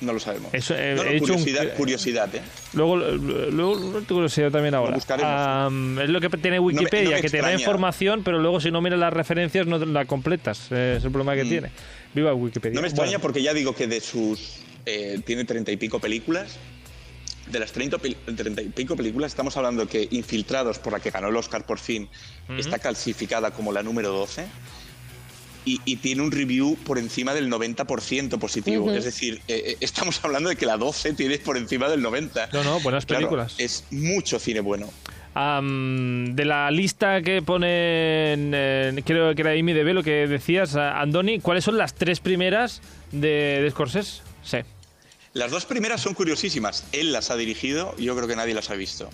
[0.00, 0.52] No lo sabemos.
[0.54, 1.44] Eso, eh, No, no, he hecho un-
[1.76, 2.40] curiosidad, ¿eh?
[2.72, 4.94] Luego, luego lo tengo curiosidad también ahora.
[4.96, 5.32] buscaremos.
[5.32, 5.68] Ah,
[6.02, 8.80] es lo que tiene Wikipedia, no me que te da información, pero luego si no
[8.80, 10.68] miras las referencias no la completas.
[10.72, 11.70] Eh, es el problema que tiene.
[12.14, 12.72] Viva Wikipedia.
[12.72, 12.76] Mm.
[12.76, 13.22] No me extraña Bueno.
[13.22, 14.60] porque ya digo que de sus.
[14.86, 16.56] Eh, tiene treinta y pico películas.
[17.50, 21.36] De las treinta y pico películas, estamos hablando que Infiltrados, por la que ganó el
[21.36, 22.06] Oscar por fin,
[22.58, 24.44] está clasificada como la número 12.
[25.64, 28.90] Y, y tiene un review por encima del 90% positivo.
[28.92, 32.48] Es decir, eh, eh, estamos hablando de que la 12 tiene por encima del 90%.
[32.52, 33.54] No, no, buenas Claro, películas.
[33.58, 34.90] es mucho cine bueno.
[35.34, 41.64] De la lista que pone, en- creo que era IMDB, lo que decías, Andoni, ¿cuáles
[41.64, 42.80] son las tres primeras
[43.12, 44.22] de, de Scorsese?
[44.42, 44.58] Sí.
[45.34, 46.84] Las dos primeras son curiosísimas.
[46.92, 49.10] Él las ha dirigido, yo creo que nadie las ha visto.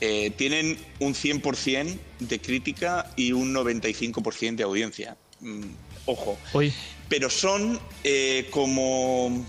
[0.00, 5.16] Eh, tienen un 100% de crítica y un 95% de audiencia.
[5.40, 5.64] Mm,
[6.06, 6.38] ojo.
[6.52, 6.72] Hoy.
[7.08, 9.44] Pero son eh, como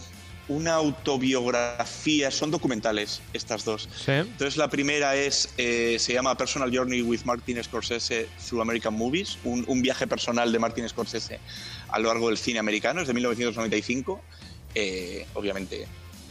[0.49, 3.88] una autobiografía, son documentales estas dos.
[3.95, 4.12] Sí.
[4.12, 9.38] Entonces la primera es, eh, se llama Personal Journey with Martin Scorsese Through American Movies,
[9.45, 11.39] un, un viaje personal de Martin Scorsese
[11.88, 14.22] a lo largo del cine americano, es de 1995.
[14.76, 15.86] Eh, obviamente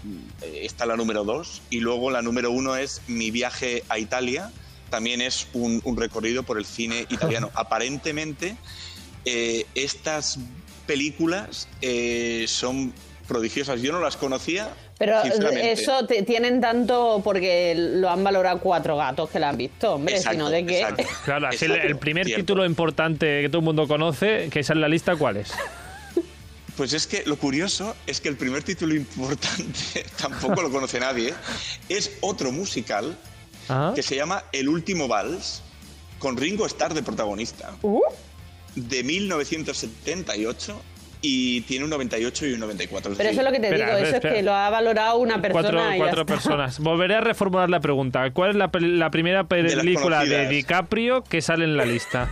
[0.05, 1.63] mm, eh, está la número dos.
[1.71, 4.51] Y luego la número uno es Mi viaje a Italia,
[4.91, 7.51] también es un, un recorrido por el cine italiano.
[7.55, 8.57] Aparentemente
[9.25, 10.39] eh, estas
[10.87, 12.93] películas eh, son
[13.29, 13.81] prodigiosas.
[13.83, 14.71] Yo no las conocía.
[14.99, 19.95] Pero eso te- tienen tanto porque lo han valorado cuatro gatos que la han visto,
[19.95, 20.81] hombre, Exacto, sino de que...
[20.81, 21.05] exacto.
[21.25, 22.43] Claro, así el, Exacto, el primer cierto.
[22.43, 25.53] título importante que todo el mundo conoce, que sale en la lista, ¿cuál es?
[26.81, 31.35] Pues es que lo curioso es que el primer título importante tampoco lo conoce nadie.
[31.91, 33.19] Es otro musical
[33.69, 35.61] Ah, que se llama El último vals
[36.19, 38.01] con Ringo Starr de protagonista Uh,
[38.77, 40.83] de 1978
[41.23, 43.15] y tiene un 98 y un 94.
[43.17, 44.35] pero eso es lo que te Espera, digo, eso espera.
[44.35, 46.79] es que lo ha valorado una persona cuatro y personas.
[46.79, 48.31] Volveré a reformular la pregunta.
[48.33, 48.71] ¿Cuál es la,
[49.11, 50.49] primera película de.
[50.49, 52.31] DiCaprio que sale en la lista?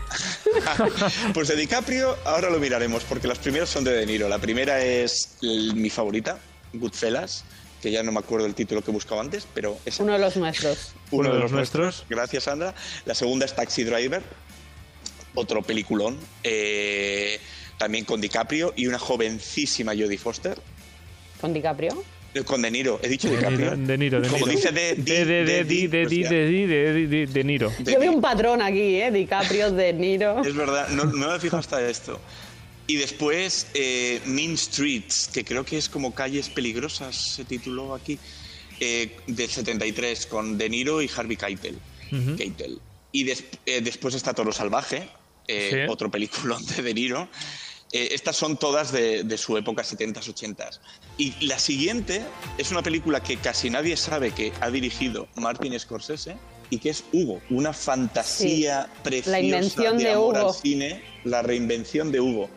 [1.35, 4.29] pues de DiCaprio ahora lo miraremos porque las primeras son de De Niro.
[4.29, 6.39] La primera es el- mi favorita,
[6.73, 7.45] Goodfellas,
[7.83, 10.37] que ya no me acuerdo el título que buscaba antes, pero es Uno de los
[10.37, 10.95] nuestros.
[11.11, 12.07] Uno de los nuestros.
[12.09, 12.75] Gracias, Sandra.
[13.05, 14.23] La segunda es Taxi Driver,
[15.35, 17.39] otro peliculón, eh,
[17.79, 20.59] también con DiCaprio y una jovencísima Jodie Foster.
[21.41, 22.03] ¿Con DiCaprio?
[22.35, 23.75] Eh, Con De Niro, he dicho De DiCaprio.
[23.77, 24.21] Niro, de Niro.
[24.21, 24.59] De Como Niro.
[24.59, 27.73] dice de, de, de, de, de, Niro.
[27.79, 29.11] Yo veo un patrón aquí, ¿eh?
[29.11, 30.45] DiCaprio, De Niro.
[30.45, 32.21] Es verdad, no, no me fijo hasta esto.
[32.87, 38.19] Y después eh, Mean Streets, que creo que es como Calles Peligrosas, se tituló aquí,
[38.81, 41.79] eh, del 73, con De Niro y Harvey Keitel.
[42.37, 42.79] Keitel.
[43.13, 45.09] Y des- eh, después está Toro Salvaje,
[45.47, 45.91] eh, Sí.
[45.93, 47.29] otro peliculón de De Niro.
[47.93, 50.79] Eh, estas son todas de, de su época 70s, 80s.
[51.17, 52.23] Y la siguiente
[52.59, 56.37] es una película que casi nadie sabe que ha dirigido Martin Scorsese
[56.71, 60.49] y que es Hugo, una fantasía preciosa invención de, de amor Hugo.
[60.49, 62.51] al cine, la reinvención de Hugo.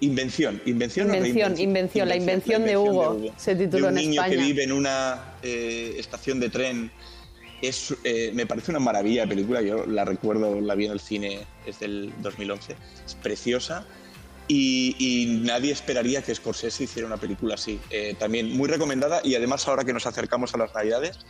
[0.00, 1.60] Invención, invención o Invención, reinvención?
[1.60, 4.36] invención, la invención de Hugo, se tituló de un en niño España.
[4.36, 6.90] que vive en una eh, estación de tren.
[7.60, 11.00] Es, eh, me parece una maravilla de película, yo la recuerdo, la vi en el
[11.00, 13.86] cine desde el 2011, es preciosa
[14.52, 17.78] y, y nadie esperaría que Scorsese hiciera una película así.
[17.90, 21.20] Eh, también muy recomendada y además ahora que nos acercamos a las Navidades,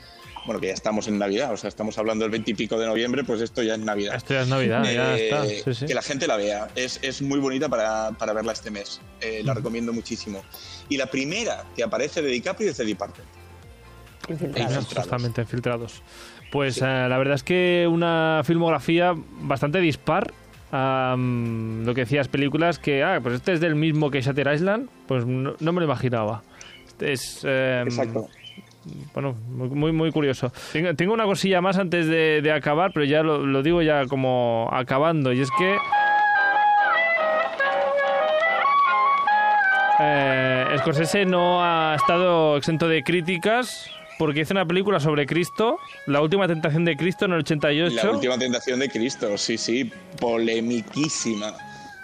[0.47, 2.87] bueno, que ya estamos en Navidad, o sea, estamos hablando del 20 y pico de
[2.87, 4.15] noviembre, pues esto ya es Navidad.
[4.15, 5.45] Esto ya es Navidad, ya Eh, está.
[5.47, 5.87] Sí, sí.
[5.87, 6.69] Que la gente la vea.
[6.75, 9.03] Es, es muy bonita para, para verla este mes.
[9.21, 10.43] Eh, la recomiendo muchísimo.
[10.89, 13.23] Y la primera que aparece de DiCaprio es de Departed.
[14.31, 14.73] Infiltrados.
[14.77, 15.05] Infiltrados.
[15.05, 16.03] Totalmente infiltrados.
[16.51, 20.33] Pues eh, la verdad es que una filmografía bastante dispar.
[20.73, 24.89] Am, lo que decías, películas que, ah, pues este es del mismo que Shutter Island,
[25.07, 26.43] pues no, no me lo imaginaba.
[27.01, 28.29] es eh, Exacto.
[29.13, 30.53] bueno, muy, muy, curioso.
[30.73, 34.07] Tengo, tengo una cosilla más antes de, de acabar, pero ya lo, lo digo ya
[34.07, 35.77] como acabando, y es que...
[40.03, 43.91] Eh, Scorsese no ha estado exento de críticas
[44.21, 47.97] porque hizo una película sobre Cristo, La última tentación de Cristo en el 88.
[48.05, 49.91] La última tentación de Cristo, sí, sí,
[50.21, 51.55] polemiquísima.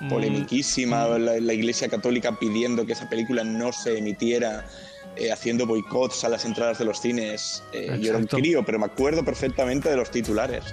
[0.00, 0.08] Mm.
[0.08, 4.64] Polemiquísima, la, la Iglesia Católica pidiendo que esa película no se emitiera,
[5.16, 7.62] eh, haciendo boicots a las entradas de los cines.
[7.74, 10.64] Eh, yo era un crío, pero me acuerdo perfectamente de los titulares.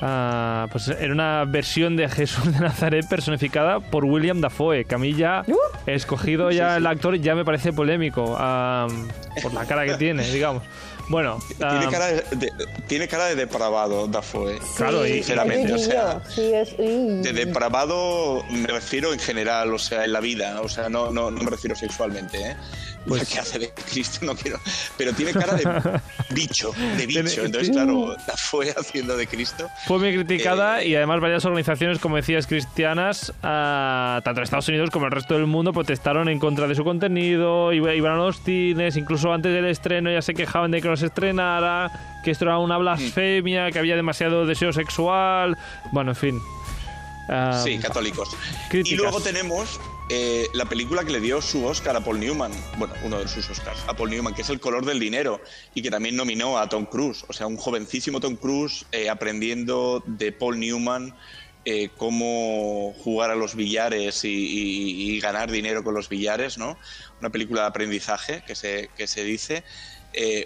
[0.00, 4.98] Ah, pues era una versión de Jesús de Nazaret personificada por William Dafoe, que a
[4.98, 5.56] mí ya Uh.
[5.86, 8.86] escogido ya el actor ya me parece polémico ah,
[9.42, 10.62] por la cara que tiene, digamos.
[11.10, 12.50] Bueno, Tiene ah, cara de, de-
[12.86, 14.58] tiene cara de depravado, Dafoe.
[14.76, 16.74] Claro, y- sinceramente, o sea, Sí, es...
[16.78, 17.20] uy.
[17.20, 21.30] de depravado me refiero en general, o sea, en la vida, o sea, no, no,
[21.30, 22.56] no me refiero sexualmente, ¿eh?
[23.06, 24.58] Pues- La que hace de Cristo no quiero,
[24.96, 25.64] pero tiene cara de
[26.30, 27.44] bicho, de bicho.
[27.44, 29.68] Entonces, claro, Dafoe haciendo de Cristo.
[29.86, 34.68] fue muy criticada Eh, y además varias organizaciones, como decías, cristianas, ah, tanto en Estados
[34.68, 38.12] Unidos como en el resto del mundo, protestaron en contra de su contenido, iba- iban
[38.12, 41.90] a los cines, incluso antes del estreno ya se quejaban de que no se estrenara,
[42.24, 45.56] que esto era una blasfemia, que había demasiado deseo sexual,
[45.92, 46.40] bueno, en fin.
[47.28, 48.28] Ah, Sí, católicos.
[48.68, 48.92] críticas.
[48.92, 52.94] Y luego tenemos eh, la película que le dio su Oscar a Paul Newman, bueno,
[53.02, 55.40] uno de sus Oscars, a Paul Newman, que es El color del dinero,
[55.74, 60.02] y que también nominó a Tom Cruise, o sea, un jovencísimo Tom Cruise eh, aprendiendo
[60.06, 61.14] de Paul Newman
[61.66, 66.78] eh, cómo jugar a los billares y, y- y ganar dinero con los billares, ¿no?
[67.20, 69.64] Una película de aprendizaje que se, que se dice,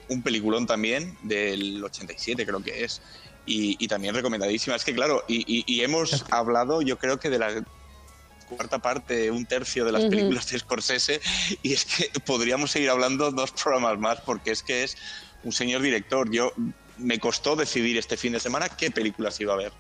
[0.08, 3.02] un peliculón también del 87 creo que es.
[3.44, 4.76] Y, y también recomendadísima.
[4.76, 7.64] Es que, claro, y, y- y hemos hablado, yo creo que de la
[8.48, 11.20] cuarta parte, un tercio de las películas de Scorsese,
[11.62, 14.96] y es que podríamos seguir hablando dos programas más, porque es que es
[15.44, 16.30] un señor director.
[16.30, 16.52] Yo
[16.98, 19.72] me costó decidir este fin de semana qué películas iba a ver.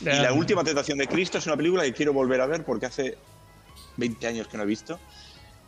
[0.00, 2.86] Y La última tentación de Cristo es una película que quiero volver a ver porque
[2.86, 3.16] hace
[3.96, 4.98] 20 años que no he visto.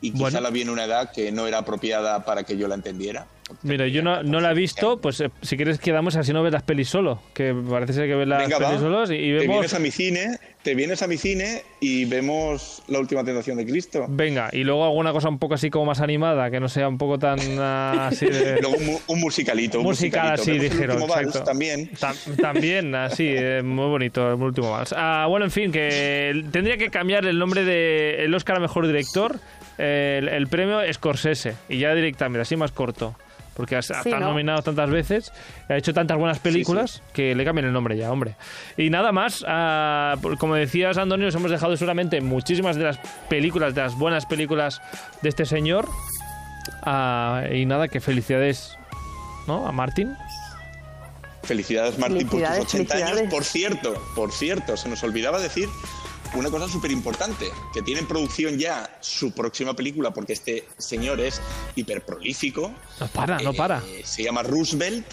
[0.05, 0.41] Y quizá Bueno.
[0.43, 3.27] la vi en una edad que no era apropiada para que yo la entendiera.
[3.63, 6.53] Mira, yo no, no la he visto, pues eh, si quieres quedamos así no ves
[6.53, 8.79] las pelis solo, que parece ser que ves las Venga, pelis va.
[8.81, 9.57] solos y, y Te vemos...
[9.57, 13.67] vienes a mi cine, te vienes a mi cine y vemos la última tentación de
[13.67, 14.07] Cristo.
[14.09, 16.97] Venga, y luego alguna cosa un poco así como más animada, que no sea un
[16.97, 18.61] poco tan ah, así de...
[18.63, 19.79] Luego un, mu- un musicalito.
[19.79, 21.03] Un Musical así, Vemos dijeron.
[21.03, 21.43] exacto.
[21.45, 21.91] también.
[21.93, 24.95] Tam- también, así, eh, muy bonito el último vals.
[24.97, 28.87] Ah, bueno, en fin, que tendría que cambiar el nombre del el Oscar a Mejor
[28.87, 29.39] Director,
[29.79, 33.15] eh, el, el premio Scorsese, y ya directamente, así más corto.
[33.55, 34.31] Porque ha estado ¿no?
[34.31, 35.33] nominado tantas veces,
[35.69, 38.35] ha hecho tantas buenas películas que le cambian el nombre ya, hombre.
[38.77, 42.99] Y nada más, ah, como decías, Antonio, nos hemos dejado seguramente muchísimas de las
[43.29, 44.83] películas, de las buenas películas
[45.23, 45.89] de este señor.
[46.83, 48.77] Ah, y nada, que felicidades
[49.47, 49.69] ¿no?
[49.69, 50.17] a Martín.
[51.45, 53.31] Felicidades, Martín, por tus Felicidades, 80 años.
[53.31, 55.69] Por cierto, por cierto, se nos olvidaba decir
[56.35, 61.21] una cosa súper importante, que tiene en producción ya su próxima película, porque este señor
[61.21, 61.41] es
[61.77, 62.73] hiperprolífico.
[63.01, 63.83] No para, no Eh, para.
[64.03, 65.07] se llama Roosevelt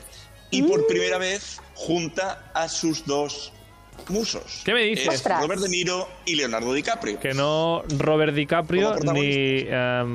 [0.49, 3.53] y por primera vez junta a sus dos
[4.09, 4.61] musos.
[4.65, 5.23] ¿Qué me dices?
[5.23, 7.19] Robert De Niro y Leonardo DiCaprio.
[7.19, 10.05] Que no Robert DiCaprio protagonista.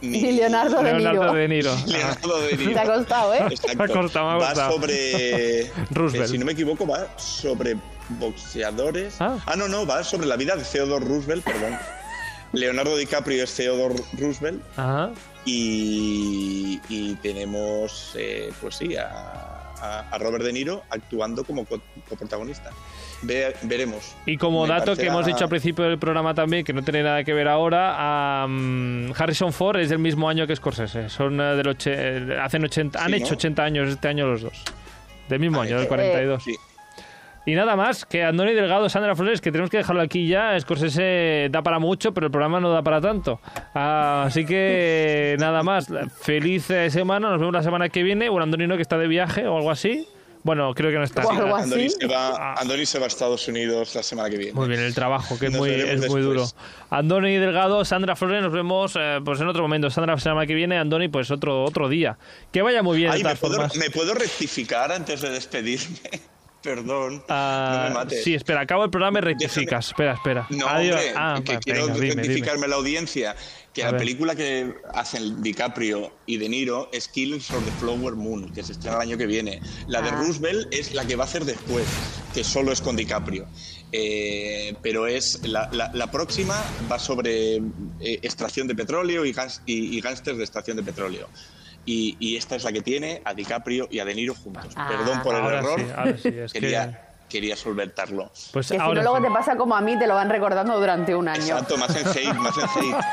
[0.00, 1.34] Ni Y Leonardo de Leonardo Niro.
[1.34, 1.76] de Niro.
[1.86, 2.72] Leonardo De Niro.
[2.72, 3.44] Te ha costado, ¿eh?
[3.50, 3.76] Exacto.
[3.78, 4.72] Me ha costado, me ha Va costado.
[4.72, 5.72] sobre.
[5.90, 6.24] Roosevelt.
[6.26, 7.76] eh, si no me equivoco, va sobre
[8.10, 9.16] boxeadores.
[9.20, 9.38] Ah.
[9.56, 11.78] no, no, va sobre la vida de Theodore Roosevelt, perdón.
[12.52, 15.10] Leonardo DiCaprio es Theodore Roosevelt Ajá.
[15.44, 19.47] y, y tenemos, eh, pues sí, a,
[19.80, 22.70] a- a Robert De Niro actuando como co- coprotagonista.
[23.22, 24.14] Ve- veremos.
[24.26, 27.02] Y como Me dato que hemos dicho al principio del programa también, que no tiene
[27.02, 31.08] nada que ver ahora, am, Harrison Ford es del mismo año que Scorsese.
[31.08, 33.34] Son eh, del oche- eh, hacen 80, han Sí, hecho ¿no?
[33.36, 34.62] 80 años este año los dos.
[35.28, 36.42] Del mismo Ah, año, del eh, 42.
[36.44, 36.54] Sí.
[37.46, 40.58] Y nada más, que Andoni Delgado, Sandra Flores, que tenemos que dejarlo aquí ya.
[40.60, 43.40] Scorsese da para mucho, pero el programa no da para tanto.
[43.74, 45.86] Ah, así que nada más,
[46.20, 48.28] feliz eh, semana, nos vemos la semana que viene.
[48.28, 50.06] Bueno, Andoni no, que está de viaje o algo así.
[50.44, 51.24] Bueno, creo que no está.
[51.26, 51.64] O algo así.
[51.64, 52.54] Andoni se, va, Ah.
[52.58, 54.52] Andoni se va a Estados Unidos la semana que viene.
[54.52, 56.44] Muy bien, el trabajo, que es muy, es muy duro.
[56.90, 59.90] Andoni Delgado, Sandra Flores, nos vemos eh, pues en otro momento.
[59.90, 62.18] Sandra la semana que viene, Andoni pues otro otro día.
[62.52, 63.66] Que vaya muy bien, Ay, ¿me puedo.
[63.74, 65.98] ¿me puedo rectificar antes de despedirme?
[66.62, 67.22] Perdón.
[67.28, 68.24] Ah, no me mates.
[68.24, 69.86] sí, espera, acabo el programa y rectificas.
[69.88, 70.46] Espera, espera.
[70.50, 70.96] No, Adiós.
[70.96, 72.22] hombre, Ah, que va, quiero venga, dime, dime.
[72.22, 73.36] rectificarme a la audiencia
[73.72, 74.00] que A la ver.
[74.00, 78.72] película que hacen DiCaprio y De Niro es Killings of the Flower Moon, que se
[78.72, 79.60] estrena el año que viene.
[79.86, 80.16] La de Ah.
[80.16, 81.86] Roosevelt es la que va a hacer después.
[82.34, 83.46] que solo es con DiCaprio.
[83.90, 87.60] Eh, pero es la, la- la próxima va sobre eh,
[88.22, 89.34] extracción de petróleo y,
[89.64, 91.26] y, y gángsters de extracción de petróleo.
[91.90, 94.74] Y, y esta es la que tiene a DiCaprio y a De Niro juntos.
[94.76, 94.88] Ah.
[94.90, 95.80] Perdón por el Ahora error.
[95.80, 98.30] sí, ahora sí, es que- quería, quería solventarlo.
[98.52, 99.22] Pues Que si no, ahora luego sí.
[99.22, 101.40] te pasa como a mí, te lo van recordando durante un año.
[101.40, 102.96] Exacto, más en hate, más en hate.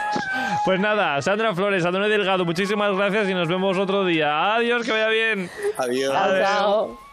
[0.65, 4.55] Pues nada, Sandra Flores, Antonio Delgado, muchísimas gracias y nos vemos otro día.
[4.55, 5.49] Adiós, que vaya bien.
[5.77, 7.04] Adiós.